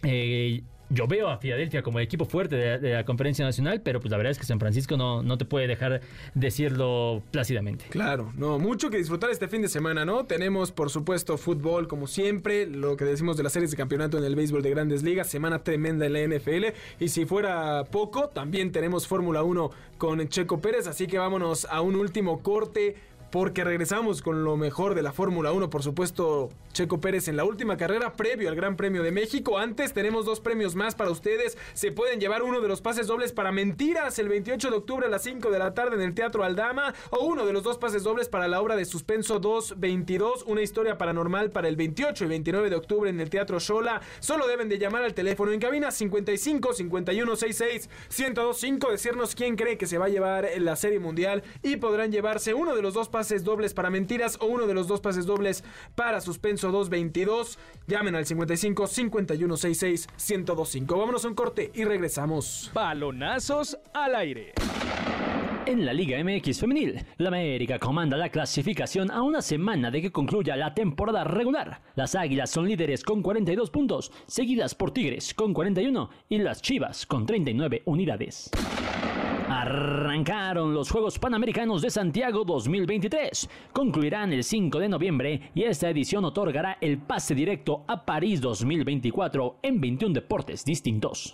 Eh, 0.03 0.61
yo 0.91 1.07
veo 1.07 1.29
a 1.29 1.39
Filadelfia 1.39 1.83
como 1.83 1.99
el 1.99 2.05
equipo 2.05 2.25
fuerte 2.25 2.57
de, 2.57 2.93
la 2.93 3.05
conferencia 3.05 3.45
nacional, 3.45 3.81
pero 3.83 4.01
pues 4.01 4.11
la 4.11 4.17
verdad 4.17 4.33
es 4.33 4.39
que 4.39 4.45
San 4.45 4.59
Francisco 4.59 4.97
no, 4.97 5.23
no 5.23 5.37
te 5.37 5.45
puede 5.45 5.67
dejar 5.67 6.01
decirlo 6.35 7.23
plácidamente. 7.31 7.87
Claro, 7.91 8.33
no, 8.37 8.59
mucho 8.59 8.91
que 8.91 8.97
disfrutar 8.97 9.31
este 9.31 9.49
fin 9.49 9.63
de 9.63 9.69
semana, 9.69 10.05
¿no? 10.05 10.25
Tenemos, 10.25 10.73
por 10.73 10.91
supuesto, 10.91 11.37
fútbol 11.37 11.89
como 11.89 12.07
siempre, 12.07 12.67
lo 12.67 12.97
que 12.97 13.05
decimos 13.05 13.37
de 13.37 13.43
las 13.43 13.53
series 13.53 13.71
de 13.71 13.77
campeonato 13.77 14.19
en 14.19 14.25
el 14.25 14.35
béisbol 14.35 14.63
de 14.63 14.71
grandes 14.71 15.03
ligas, 15.03 15.29
semana 15.29 15.63
tremenda 15.63 16.07
en 16.07 16.13
la 16.13 16.37
NFL, 16.37 16.67
y 17.01 17.09
si 17.09 17.27
fuera 17.27 17.85
poco, 17.85 18.29
también 18.29 18.73
tenemos 18.73 19.07
Fórmula 19.07 19.43
1 19.43 19.71
con 19.99 20.27
Checo 20.29 20.61
Pérez, 20.61 20.87
así 20.87 21.07
que 21.07 21.19
vámonos 21.19 21.67
a 21.71 21.81
un 21.81 21.97
último 21.97 22.43
corte 22.43 22.97
porque 23.31 23.65
regresamos 23.65 24.23
con 24.23 24.45
lo 24.45 24.57
mejor 24.57 24.95
de 24.95 25.03
la 25.03 25.13
Fórmula 25.13 25.53
1, 25.53 25.69
por 25.69 25.83
supuesto, 25.83 26.49
Checo 26.73 27.01
Pérez 27.01 27.29
en 27.29 27.37
la 27.37 27.45
última 27.45 27.77
carrera 27.77 28.15
previo 28.15 28.49
al 28.49 28.57
Gran 28.57 28.77
Premio 28.77 29.03
de 29.03 29.13
México. 29.13 29.59
Antes 29.59 29.93
tenemos 29.93 30.25
dos 30.25 30.41
premios 30.41 30.75
más 30.75 30.95
para 30.95 31.11
ustedes. 31.11 31.59
Se 31.75 31.93
pueden 31.93 32.21
llevar 32.21 32.43
uno 32.43 32.61
de 32.61 32.69
los 32.69 32.81
pases 32.81 33.07
dobles 33.07 33.33
para 33.33 33.53
Mentiras 33.53 34.19
el 34.19 34.29
28 34.29 34.71
de 34.71 34.77
octubre 34.77 35.07
a 35.07 35.11
las 35.11 35.23
5 35.25 35.51
de 35.51 35.59
la 35.59 35.75
tarde 35.75 35.97
en 35.97 36.03
el 36.03 36.15
Teatro 36.15 36.45
Aldama 36.45 36.95
o 37.11 37.25
uno 37.25 37.45
de 37.45 37.53
los 37.53 37.63
dos 37.63 37.77
pases 37.77 38.03
dobles 38.03 38.29
para 38.29 38.49
la 38.49 38.61
obra 38.61 38.77
de 38.77 38.85
suspenso 38.85 39.41
222, 39.41 40.45
una 40.47 40.63
historia 40.63 40.97
paranormal 40.97 41.51
para 41.51 41.69
el 41.69 41.77
28 41.77 42.25
y 42.25 42.29
29 42.29 42.71
de 42.71 42.77
octubre 42.77 43.11
en 43.11 43.21
el 43.21 43.29
Teatro 43.29 43.59
Shola. 43.59 44.01
Solo 44.21 44.47
deben 44.47 44.69
de 44.69 44.79
llamar 44.79 45.03
al 45.03 45.15
teléfono 45.15 45.53
en 45.53 45.61
cabina 45.61 45.91
55 45.91 46.73
51 46.73 47.37
66 47.37 47.91
1025, 48.17 48.91
decirnos 48.91 49.35
quién 49.35 49.57
cree 49.57 49.77
que 49.77 49.87
se 49.87 49.99
va 49.99 50.07
a 50.07 50.11
llevar 50.11 50.49
la 50.59 50.77
Serie 50.77 50.99
Mundial 50.99 51.43
y 51.63 51.77
podrán 51.77 52.11
llevarse 52.11 52.55
uno 52.55 52.75
de 52.75 52.83
los 52.83 52.95
dos 52.95 53.09
pases 53.09 53.18
pases 53.19 53.43
dobles 53.43 53.75
para 53.75 53.91
mentiras 53.91 54.39
o 54.41 54.47
uno 54.47 54.69
de 54.69 54.75
los 54.75 54.87
dos 54.87 55.01
pases 55.01 55.27
dobles 55.27 55.65
para 55.97 56.21
suspenso 56.21 56.71
222. 56.71 57.59
Llamen 57.89 58.15
al 58.15 58.25
55 58.25 58.87
51 58.87 59.57
66 59.57 60.07
1025. 60.17 60.97
Vámonos 60.97 61.25
a 61.25 61.29
un 61.29 61.35
corte 61.35 61.73
y 61.75 61.83
regresamos. 61.83 62.71
Balonazos 62.73 63.77
al 63.93 64.15
aire. 64.15 64.53
En 65.67 65.85
la 65.85 65.93
Liga 65.93 66.17
MX 66.23 66.61
Femenil, 66.61 67.05
la 67.17 67.31
América 67.31 67.81
comanda 67.81 68.17
la 68.17 68.29
clasificación 68.29 69.11
a 69.11 69.23
una 69.23 69.43
semana 69.43 69.91
de 69.91 70.01
que 70.01 70.13
concluya 70.13 70.55
la 70.55 70.73
temporada 70.73 71.25
regular. 71.25 71.83
Las 71.97 72.15
Águilas 72.15 72.51
son 72.51 72.69
líderes 72.69 73.03
con 73.03 73.21
42 73.21 73.69
puntos, 73.71 74.13
seguidas 74.29 74.77
por 74.77 74.93
Tigres 74.93 75.35
con 75.35 75.53
41 75.53 76.09
y 76.29 76.39
las 76.39 76.63
Chivas 76.63 77.05
con 77.05 77.27
39 77.27 77.83
unidades. 77.85 78.49
Arrancaron 79.51 80.75
los 80.75 80.91
Juegos 80.91 81.19
Panamericanos 81.19 81.81
de 81.81 81.89
Santiago 81.89 82.45
2023. 82.45 83.49
Concluirán 83.73 84.31
el 84.35 84.45
5 84.45 84.79
de 84.79 84.89
noviembre 84.91 85.51
y 85.55 85.63
esta 85.63 85.89
edición 85.89 86.27
otorgará 86.27 86.77
el 86.83 86.99
pase 86.99 87.35
directo 87.35 87.83
a 87.89 88.05
París 88.05 88.43
2024 88.43 89.61
en 89.63 89.81
21 89.81 90.15
deportes 90.15 90.67
distintos. 90.67 91.33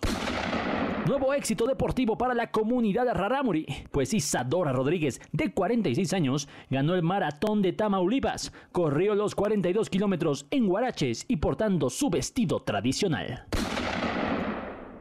Nuevo 1.09 1.35
éxito 1.35 1.66
deportivo 1.66 2.16
para 2.16 2.35
la 2.35 2.52
comunidad 2.52 3.04
de 3.04 3.14
Raramuri, 3.14 3.66
pues 3.90 4.14
Isadora 4.14 4.73
Rodríguez, 4.73 5.21
de 5.33 5.52
46 5.52 6.12
años, 6.12 6.49
ganó 6.71 6.94
el 6.94 7.02
maratón 7.02 7.62
de 7.62 7.73
Tamaulipas, 7.73 8.52
corrió 8.71 9.16
los 9.16 9.35
42 9.35 9.90
kilómetros 9.90 10.47
en 10.50 10.66
Guaraches 10.66 11.25
y 11.26 11.37
portando 11.37 11.90
su 11.90 12.11
vestido 12.11 12.61
tradicional. 12.61 13.44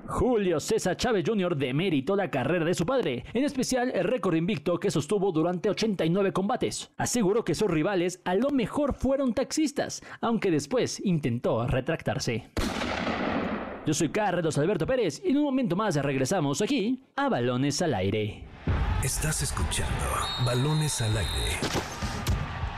Julio 0.08 0.60
César 0.60 0.98
Chávez 0.98 1.24
Jr. 1.26 1.56
demeritó 1.56 2.16
la 2.16 2.30
carrera 2.30 2.66
de 2.66 2.74
su 2.74 2.86
padre, 2.86 3.26
en 3.34 3.44
especial 3.44 3.92
el 3.94 4.04
récord 4.04 4.36
invicto 4.36 4.80
que 4.80 4.92
sostuvo 4.92 5.32
durante 5.32 5.70
89 5.70 6.34
combates. 6.34 6.92
Aseguró 6.98 7.44
que 7.44 7.56
sus 7.56 7.70
rivales 7.70 8.22
a 8.26 8.36
lo 8.36 8.50
mejor 8.50 8.94
fueron 8.94 9.34
taxistas, 9.34 10.02
aunque 10.22 10.52
después 10.52 11.02
intentó 11.04 11.66
retractarse. 11.68 12.50
Yo 13.86 13.94
soy 13.94 14.10
Carlos 14.10 14.58
Alberto 14.58 14.86
Pérez 14.86 15.22
y 15.24 15.32
en 15.32 15.38
un 15.38 15.44
momento 15.44 15.76
más 15.76 15.96
regresamos 15.96 16.62
aquí 16.62 17.04
a 17.16 17.28
Balones 17.28 17.82
al 17.82 17.94
Aire. 17.94 18.44
Estás 19.04 19.42
escuchando 19.42 20.06
Balones 20.46 21.02
al 21.02 21.18
Aire. 21.18 21.58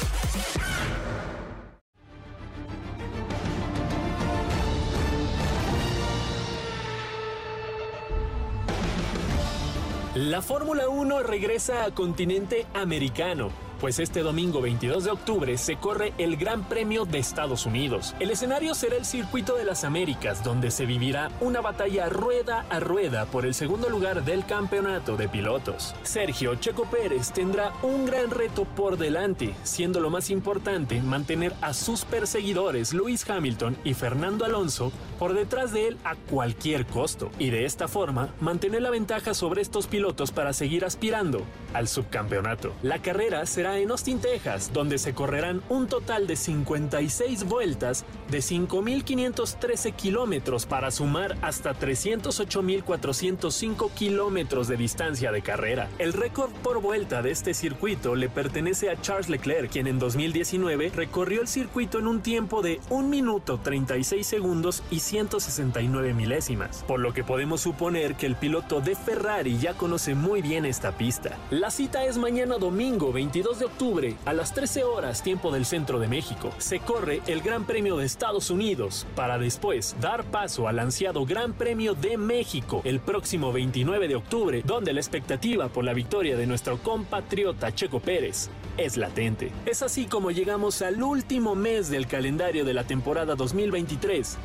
La 10.15 10.41
Fórmula 10.41 10.89
1 10.89 11.23
regresa 11.23 11.85
a 11.85 11.95
continente 11.95 12.67
americano 12.73 13.70
pues 13.81 13.97
este 13.97 14.21
domingo 14.21 14.61
22 14.61 15.05
de 15.05 15.11
octubre 15.11 15.57
se 15.57 15.75
corre 15.75 16.13
el 16.19 16.37
Gran 16.37 16.63
Premio 16.65 17.05
de 17.05 17.17
Estados 17.17 17.65
Unidos. 17.65 18.13
El 18.19 18.29
escenario 18.29 18.75
será 18.75 18.95
el 18.95 19.05
Circuito 19.05 19.55
de 19.57 19.65
las 19.65 19.83
Américas, 19.83 20.43
donde 20.43 20.69
se 20.69 20.85
vivirá 20.85 21.31
una 21.41 21.61
batalla 21.61 22.07
rueda 22.07 22.63
a 22.69 22.79
rueda 22.79 23.25
por 23.25 23.43
el 23.43 23.55
segundo 23.55 23.89
lugar 23.89 24.23
del 24.23 24.45
campeonato 24.45 25.17
de 25.17 25.27
pilotos. 25.27 25.95
Sergio 26.03 26.53
Checo 26.55 26.85
Pérez 26.85 27.31
tendrá 27.31 27.73
un 27.81 28.05
gran 28.05 28.29
reto 28.29 28.65
por 28.65 28.99
delante, 28.99 29.55
siendo 29.63 29.99
lo 29.99 30.11
más 30.11 30.29
importante 30.29 31.01
mantener 31.01 31.53
a 31.61 31.73
sus 31.73 32.05
perseguidores 32.05 32.93
Lewis 32.93 33.27
Hamilton 33.27 33.75
y 33.83 33.95
Fernando 33.95 34.45
Alonso 34.45 34.91
por 35.17 35.33
detrás 35.33 35.73
de 35.73 35.87
él 35.87 35.97
a 36.03 36.15
cualquier 36.15 36.85
costo, 36.85 37.31
y 37.39 37.49
de 37.49 37.65
esta 37.65 37.87
forma 37.87 38.29
mantener 38.41 38.83
la 38.83 38.91
ventaja 38.91 39.33
sobre 39.33 39.63
estos 39.63 39.87
pilotos 39.87 40.31
para 40.31 40.53
seguir 40.53 40.85
aspirando 40.85 41.41
al 41.73 41.87
subcampeonato. 41.87 42.73
La 42.83 43.01
carrera 43.01 43.43
será 43.47 43.70
en 43.79 43.91
Austin, 43.91 44.19
Texas, 44.19 44.71
donde 44.73 44.97
se 44.97 45.13
correrán 45.13 45.61
un 45.69 45.87
total 45.87 46.27
de 46.27 46.35
56 46.35 47.45
vueltas 47.45 48.03
de 48.29 48.39
5.513 48.39 49.93
kilómetros 49.93 50.65
para 50.65 50.91
sumar 50.91 51.37
hasta 51.41 51.73
308.405 51.73 53.91
kilómetros 53.93 54.67
de 54.67 54.75
distancia 54.77 55.31
de 55.31 55.41
carrera. 55.41 55.89
El 55.97 56.13
récord 56.13 56.51
por 56.63 56.81
vuelta 56.81 57.21
de 57.21 57.31
este 57.31 57.53
circuito 57.53 58.15
le 58.15 58.29
pertenece 58.29 58.89
a 58.89 58.99
Charles 58.99 59.29
Leclerc, 59.29 59.71
quien 59.71 59.87
en 59.87 59.99
2019 59.99 60.91
recorrió 60.95 61.41
el 61.41 61.47
circuito 61.47 61.99
en 61.99 62.07
un 62.07 62.21
tiempo 62.21 62.61
de 62.61 62.79
1 62.89 63.07
minuto 63.07 63.59
36 63.61 64.25
segundos 64.25 64.83
y 64.91 64.99
169 64.99 66.13
milésimas, 66.13 66.83
por 66.87 66.99
lo 66.99 67.13
que 67.13 67.23
podemos 67.23 67.61
suponer 67.61 68.15
que 68.15 68.25
el 68.25 68.35
piloto 68.35 68.81
de 68.81 68.95
Ferrari 68.95 69.57
ya 69.57 69.73
conoce 69.73 70.15
muy 70.15 70.41
bien 70.41 70.65
esta 70.65 70.97
pista. 70.97 71.37
La 71.49 71.71
cita 71.71 72.05
es 72.05 72.17
mañana 72.17 72.57
domingo 72.57 73.11
22 73.11 73.59
de 73.59 73.60
octubre, 73.65 74.15
a 74.25 74.33
las 74.33 74.53
13 74.53 74.83
horas 74.83 75.23
tiempo 75.23 75.51
del 75.51 75.65
centro 75.65 75.99
de 75.99 76.07
México, 76.07 76.51
se 76.57 76.79
corre 76.79 77.21
el 77.27 77.41
Gran 77.41 77.65
Premio 77.65 77.97
de 77.97 78.05
Estados 78.05 78.49
Unidos, 78.49 79.05
para 79.15 79.37
después 79.37 79.95
dar 79.99 80.23
paso 80.25 80.67
al 80.67 80.79
ansiado 80.79 81.25
Gran 81.25 81.53
Premio 81.53 81.93
de 81.93 82.17
México 82.17 82.81
el 82.83 82.99
próximo 82.99 83.51
29 83.51 84.07
de 84.07 84.15
octubre, 84.15 84.63
donde 84.65 84.93
la 84.93 84.99
expectativa 84.99 85.69
por 85.69 85.83
la 85.83 85.93
victoria 85.93 86.37
de 86.37 86.47
nuestro 86.47 86.77
compatriota 86.77 87.73
Checo 87.73 87.99
Pérez 87.99 88.49
es 88.77 88.97
latente. 88.97 89.51
Es 89.65 89.81
así 89.81 90.05
como 90.05 90.31
llegamos 90.31 90.81
al 90.81 91.01
último 91.03 91.55
mes 91.55 91.89
del 91.89 92.07
calendario 92.07 92.65
de 92.65 92.73
la 92.73 92.83
temporada 92.83 93.35
2023 93.35 94.37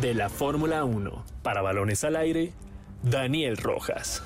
de 0.00 0.14
la 0.14 0.28
Fórmula 0.28 0.84
1. 0.84 1.24
Para 1.42 1.62
balones 1.62 2.04
al 2.04 2.16
aire, 2.16 2.52
Daniel 3.02 3.56
Rojas. 3.56 4.22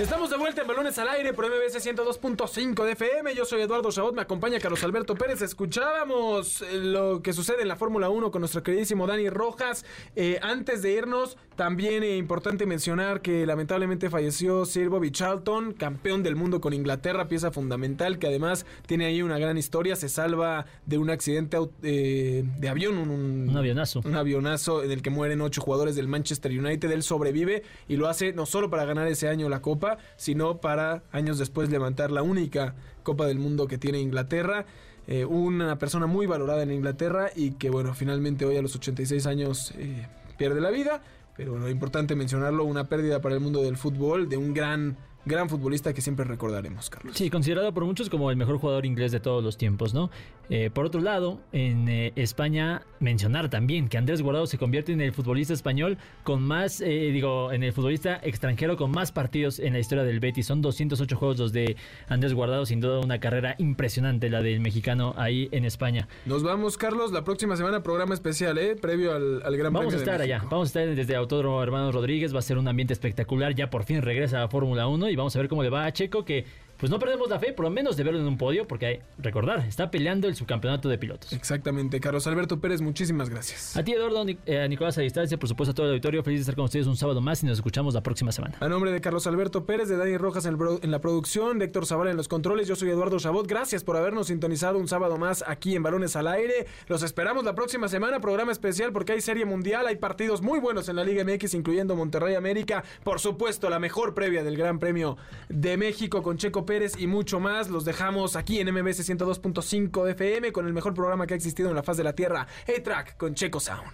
Estamos 0.00 0.30
de 0.30 0.38
vuelta 0.38 0.62
en 0.62 0.66
Balones 0.66 0.98
al 0.98 1.10
Aire 1.10 1.34
por 1.34 1.44
MBS 1.44 1.76
102.5 1.86 2.84
de 2.86 2.92
FM. 2.92 3.34
Yo 3.34 3.44
soy 3.44 3.60
Eduardo 3.60 3.92
Chabot, 3.92 4.14
me 4.14 4.22
acompaña 4.22 4.58
Carlos 4.58 4.82
Alberto 4.82 5.14
Pérez. 5.14 5.42
Escuchábamos 5.42 6.62
eh, 6.62 6.78
lo 6.78 7.20
que 7.20 7.34
sucede 7.34 7.60
en 7.60 7.68
la 7.68 7.76
Fórmula 7.76 8.08
1 8.08 8.30
con 8.30 8.40
nuestro 8.40 8.62
queridísimo 8.62 9.06
Dani 9.06 9.28
Rojas. 9.28 9.84
Eh, 10.16 10.40
antes 10.40 10.80
de 10.80 10.92
irnos, 10.92 11.36
también 11.54 12.02
es 12.02 12.18
importante 12.18 12.64
mencionar 12.64 13.20
que 13.20 13.44
lamentablemente 13.44 14.08
falleció 14.08 14.64
Sir 14.64 14.88
Bobby 14.88 15.10
Charlton, 15.10 15.74
campeón 15.74 16.22
del 16.22 16.34
mundo 16.34 16.62
con 16.62 16.72
Inglaterra, 16.72 17.28
pieza 17.28 17.50
fundamental 17.50 18.18
que 18.18 18.28
además 18.28 18.64
tiene 18.86 19.04
ahí 19.04 19.20
una 19.20 19.38
gran 19.38 19.58
historia. 19.58 19.96
Se 19.96 20.08
salva 20.08 20.64
de 20.86 20.96
un 20.96 21.10
accidente 21.10 21.58
eh, 21.82 22.42
de 22.58 22.68
avión, 22.70 22.96
un, 22.96 23.10
un 23.50 23.54
avionazo. 23.54 24.00
Un 24.06 24.16
avionazo 24.16 24.82
en 24.82 24.92
el 24.92 25.02
que 25.02 25.10
mueren 25.10 25.42
ocho 25.42 25.60
jugadores 25.60 25.94
del 25.94 26.08
Manchester 26.08 26.58
United. 26.58 26.90
Él 26.90 27.02
sobrevive 27.02 27.64
y 27.86 27.96
lo 27.96 28.08
hace 28.08 28.32
no 28.32 28.46
solo 28.46 28.70
para 28.70 28.86
ganar 28.86 29.06
ese 29.06 29.28
año 29.28 29.50
la 29.50 29.60
Copa, 29.60 29.89
sino 30.16 30.60
para 30.60 31.02
años 31.12 31.38
después 31.38 31.70
levantar 31.70 32.10
la 32.10 32.22
única 32.22 32.74
Copa 33.02 33.26
del 33.26 33.38
Mundo 33.38 33.66
que 33.66 33.78
tiene 33.78 34.00
Inglaterra. 34.00 34.66
Eh, 35.06 35.24
una 35.24 35.78
persona 35.78 36.06
muy 36.06 36.26
valorada 36.26 36.62
en 36.62 36.70
Inglaterra 36.70 37.30
y 37.34 37.52
que 37.52 37.70
bueno, 37.70 37.94
finalmente 37.94 38.44
hoy 38.44 38.56
a 38.56 38.62
los 38.62 38.76
86 38.76 39.26
años 39.26 39.72
eh, 39.76 40.06
pierde 40.36 40.60
la 40.60 40.70
vida. 40.70 41.02
Pero 41.36 41.52
bueno, 41.52 41.68
importante 41.68 42.14
mencionarlo, 42.14 42.64
una 42.64 42.88
pérdida 42.88 43.20
para 43.20 43.34
el 43.34 43.40
mundo 43.40 43.62
del 43.62 43.76
fútbol, 43.76 44.28
de 44.28 44.36
un 44.36 44.52
gran 44.52 44.96
gran 45.24 45.48
futbolista 45.48 45.92
que 45.92 46.00
siempre 46.00 46.24
recordaremos, 46.24 46.88
Carlos. 46.88 47.16
Sí, 47.16 47.30
considerado 47.30 47.72
por 47.74 47.84
muchos 47.84 48.08
como 48.08 48.30
el 48.30 48.36
mejor 48.36 48.58
jugador 48.58 48.86
inglés 48.86 49.12
de 49.12 49.20
todos 49.20 49.44
los 49.44 49.56
tiempos, 49.56 49.92
¿no? 49.92 50.10
Eh, 50.48 50.70
por 50.72 50.84
otro 50.84 51.00
lado, 51.00 51.40
en 51.52 51.88
eh, 51.88 52.12
España, 52.16 52.82
mencionar 52.98 53.50
también 53.50 53.88
que 53.88 53.98
Andrés 53.98 54.22
Guardado 54.22 54.46
se 54.46 54.58
convierte 54.58 54.92
en 54.92 55.00
el 55.00 55.12
futbolista 55.12 55.52
español 55.52 55.98
con 56.24 56.42
más, 56.42 56.80
eh, 56.80 57.10
digo, 57.12 57.52
en 57.52 57.62
el 57.62 57.72
futbolista 57.72 58.20
extranjero 58.22 58.76
con 58.76 58.90
más 58.90 59.12
partidos 59.12 59.58
en 59.58 59.74
la 59.74 59.78
historia 59.78 60.04
del 60.04 60.20
Betis. 60.20 60.46
Son 60.46 60.62
208 60.62 61.16
juegos 61.16 61.38
los 61.38 61.52
de 61.52 61.76
Andrés 62.08 62.34
Guardado, 62.34 62.66
sin 62.66 62.80
duda 62.80 63.00
una 63.00 63.20
carrera 63.20 63.54
impresionante 63.58 64.28
la 64.30 64.42
del 64.42 64.60
mexicano 64.60 65.14
ahí 65.16 65.48
en 65.52 65.64
España. 65.64 66.08
Nos 66.24 66.42
vamos, 66.42 66.76
Carlos, 66.76 67.12
la 67.12 67.24
próxima 67.24 67.56
semana 67.56 67.82
programa 67.82 68.14
especial, 68.14 68.58
¿eh? 68.58 68.74
Previo 68.74 69.14
al, 69.14 69.42
al 69.42 69.56
Gran 69.56 69.72
Vamos 69.72 69.94
Premio 69.94 69.98
a 69.98 70.02
estar 70.02 70.18
de 70.18 70.24
allá, 70.24 70.44
vamos 70.50 70.74
a 70.74 70.80
estar 70.80 70.94
desde 70.96 71.14
Autódromo 71.14 71.62
Hermanos 71.62 71.94
Rodríguez, 71.94 72.34
va 72.34 72.38
a 72.38 72.42
ser 72.42 72.58
un 72.58 72.66
ambiente 72.66 72.92
espectacular, 72.92 73.54
ya 73.54 73.70
por 73.70 73.84
fin 73.84 74.02
regresa 74.02 74.42
a 74.42 74.48
Fórmula 74.48 74.88
1 74.88 75.09
y 75.10 75.16
vamos 75.16 75.34
a 75.36 75.38
ver 75.38 75.48
cómo 75.48 75.62
le 75.62 75.70
va 75.70 75.84
a 75.84 75.92
Checo, 75.92 76.24
que 76.24 76.44
pues 76.80 76.90
no 76.90 76.98
perdemos 76.98 77.28
la 77.28 77.38
fe, 77.38 77.52
por 77.52 77.66
lo 77.66 77.70
menos 77.70 77.96
de 77.96 78.04
verlo 78.04 78.20
en 78.20 78.26
un 78.26 78.38
podio, 78.38 78.66
porque 78.66 78.86
hay, 78.86 79.00
recordar, 79.18 79.60
está 79.60 79.90
peleando 79.90 80.28
el 80.28 80.34
subcampeonato 80.34 80.88
de 80.88 80.98
pilotos. 80.98 81.32
Exactamente, 81.32 82.00
Carlos 82.00 82.26
Alberto 82.26 82.58
Pérez, 82.58 82.80
muchísimas 82.80 83.28
gracias. 83.28 83.76
A 83.76 83.84
ti, 83.84 83.92
Eduardo, 83.92 84.24
eh, 84.46 84.60
a 84.60 84.66
Nicolás 84.66 84.96
a 84.96 85.02
distancia, 85.02 85.38
por 85.38 85.48
supuesto 85.48 85.72
a 85.72 85.74
todo 85.74 85.86
el 85.86 85.92
auditorio, 85.92 86.22
feliz 86.22 86.38
de 86.38 86.42
estar 86.42 86.54
con 86.54 86.64
ustedes 86.64 86.86
un 86.86 86.96
sábado 86.96 87.20
más 87.20 87.42
y 87.42 87.46
nos 87.46 87.58
escuchamos 87.58 87.92
la 87.94 88.02
próxima 88.02 88.32
semana. 88.32 88.56
A 88.60 88.68
nombre 88.68 88.90
de 88.92 89.00
Carlos 89.00 89.26
Alberto 89.26 89.66
Pérez, 89.66 89.88
de 89.88 89.96
Dani 89.96 90.16
Rojas 90.16 90.46
en, 90.46 90.54
el 90.54 90.78
en 90.82 90.90
la 90.90 91.00
producción, 91.00 91.58
de 91.58 91.66
Héctor 91.66 91.86
Zavala 91.86 92.10
en 92.10 92.16
los 92.16 92.28
controles, 92.28 92.66
yo 92.66 92.76
soy 92.76 92.88
Eduardo 92.90 93.18
Chabot. 93.18 93.46
Gracias 93.46 93.84
por 93.84 93.96
habernos 93.96 94.28
sintonizado 94.28 94.78
un 94.78 94.88
sábado 94.88 95.18
más 95.18 95.44
aquí 95.46 95.76
en 95.76 95.82
Balones 95.82 96.16
al 96.16 96.28
Aire. 96.28 96.66
Los 96.88 97.02
esperamos 97.02 97.44
la 97.44 97.54
próxima 97.54 97.88
semana, 97.88 98.20
programa 98.20 98.52
especial 98.52 98.92
porque 98.92 99.12
hay 99.12 99.20
Serie 99.20 99.44
Mundial, 99.44 99.86
hay 99.86 99.96
partidos 99.96 100.40
muy 100.40 100.60
buenos 100.60 100.88
en 100.88 100.96
la 100.96 101.04
Liga 101.04 101.24
MX, 101.24 101.54
incluyendo 101.54 101.94
Monterrey 101.94 102.34
América. 102.34 102.84
Por 103.04 103.20
supuesto, 103.20 103.68
la 103.68 103.78
mejor 103.78 104.14
previa 104.14 104.42
del 104.42 104.56
Gran 104.56 104.78
Premio 104.78 105.18
de 105.48 105.76
México 105.76 106.22
con 106.22 106.38
Checo 106.38 106.64
Y 106.70 107.08
mucho 107.08 107.40
más. 107.40 107.68
Los 107.68 107.84
dejamos 107.84 108.36
aquí 108.36 108.60
en 108.60 108.72
MBS 108.72 109.08
102.5 109.08 110.08
FM 110.10 110.52
con 110.52 110.68
el 110.68 110.72
mejor 110.72 110.94
programa 110.94 111.26
que 111.26 111.34
ha 111.34 111.36
existido 111.36 111.68
en 111.68 111.74
la 111.74 111.82
faz 111.82 111.96
de 111.96 112.04
la 112.04 112.12
Tierra, 112.12 112.46
A-Track 112.68 113.16
con 113.16 113.34
Checo 113.34 113.58
Sound. 113.58 113.90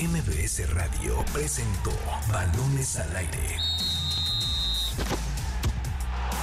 MBS 0.00 0.74
Radio 0.74 1.24
presentó 1.32 1.92
Balones 2.32 2.96
al 2.96 3.16
Aire. 3.16 3.56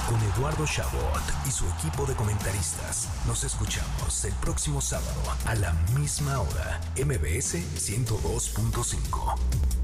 Con 0.08 0.22
Eduardo 0.34 0.66
Chabot 0.66 1.24
y 1.46 1.52
su 1.52 1.66
equipo 1.78 2.06
de 2.06 2.14
comentaristas. 2.14 3.10
Nos 3.28 3.44
escuchamos 3.44 4.24
el 4.24 4.34
próximo 4.36 4.80
sábado 4.80 5.22
a 5.46 5.56
la 5.56 5.74
misma 5.98 6.40
hora. 6.40 6.80
MBS 6.96 7.56
102.5. 7.76 9.75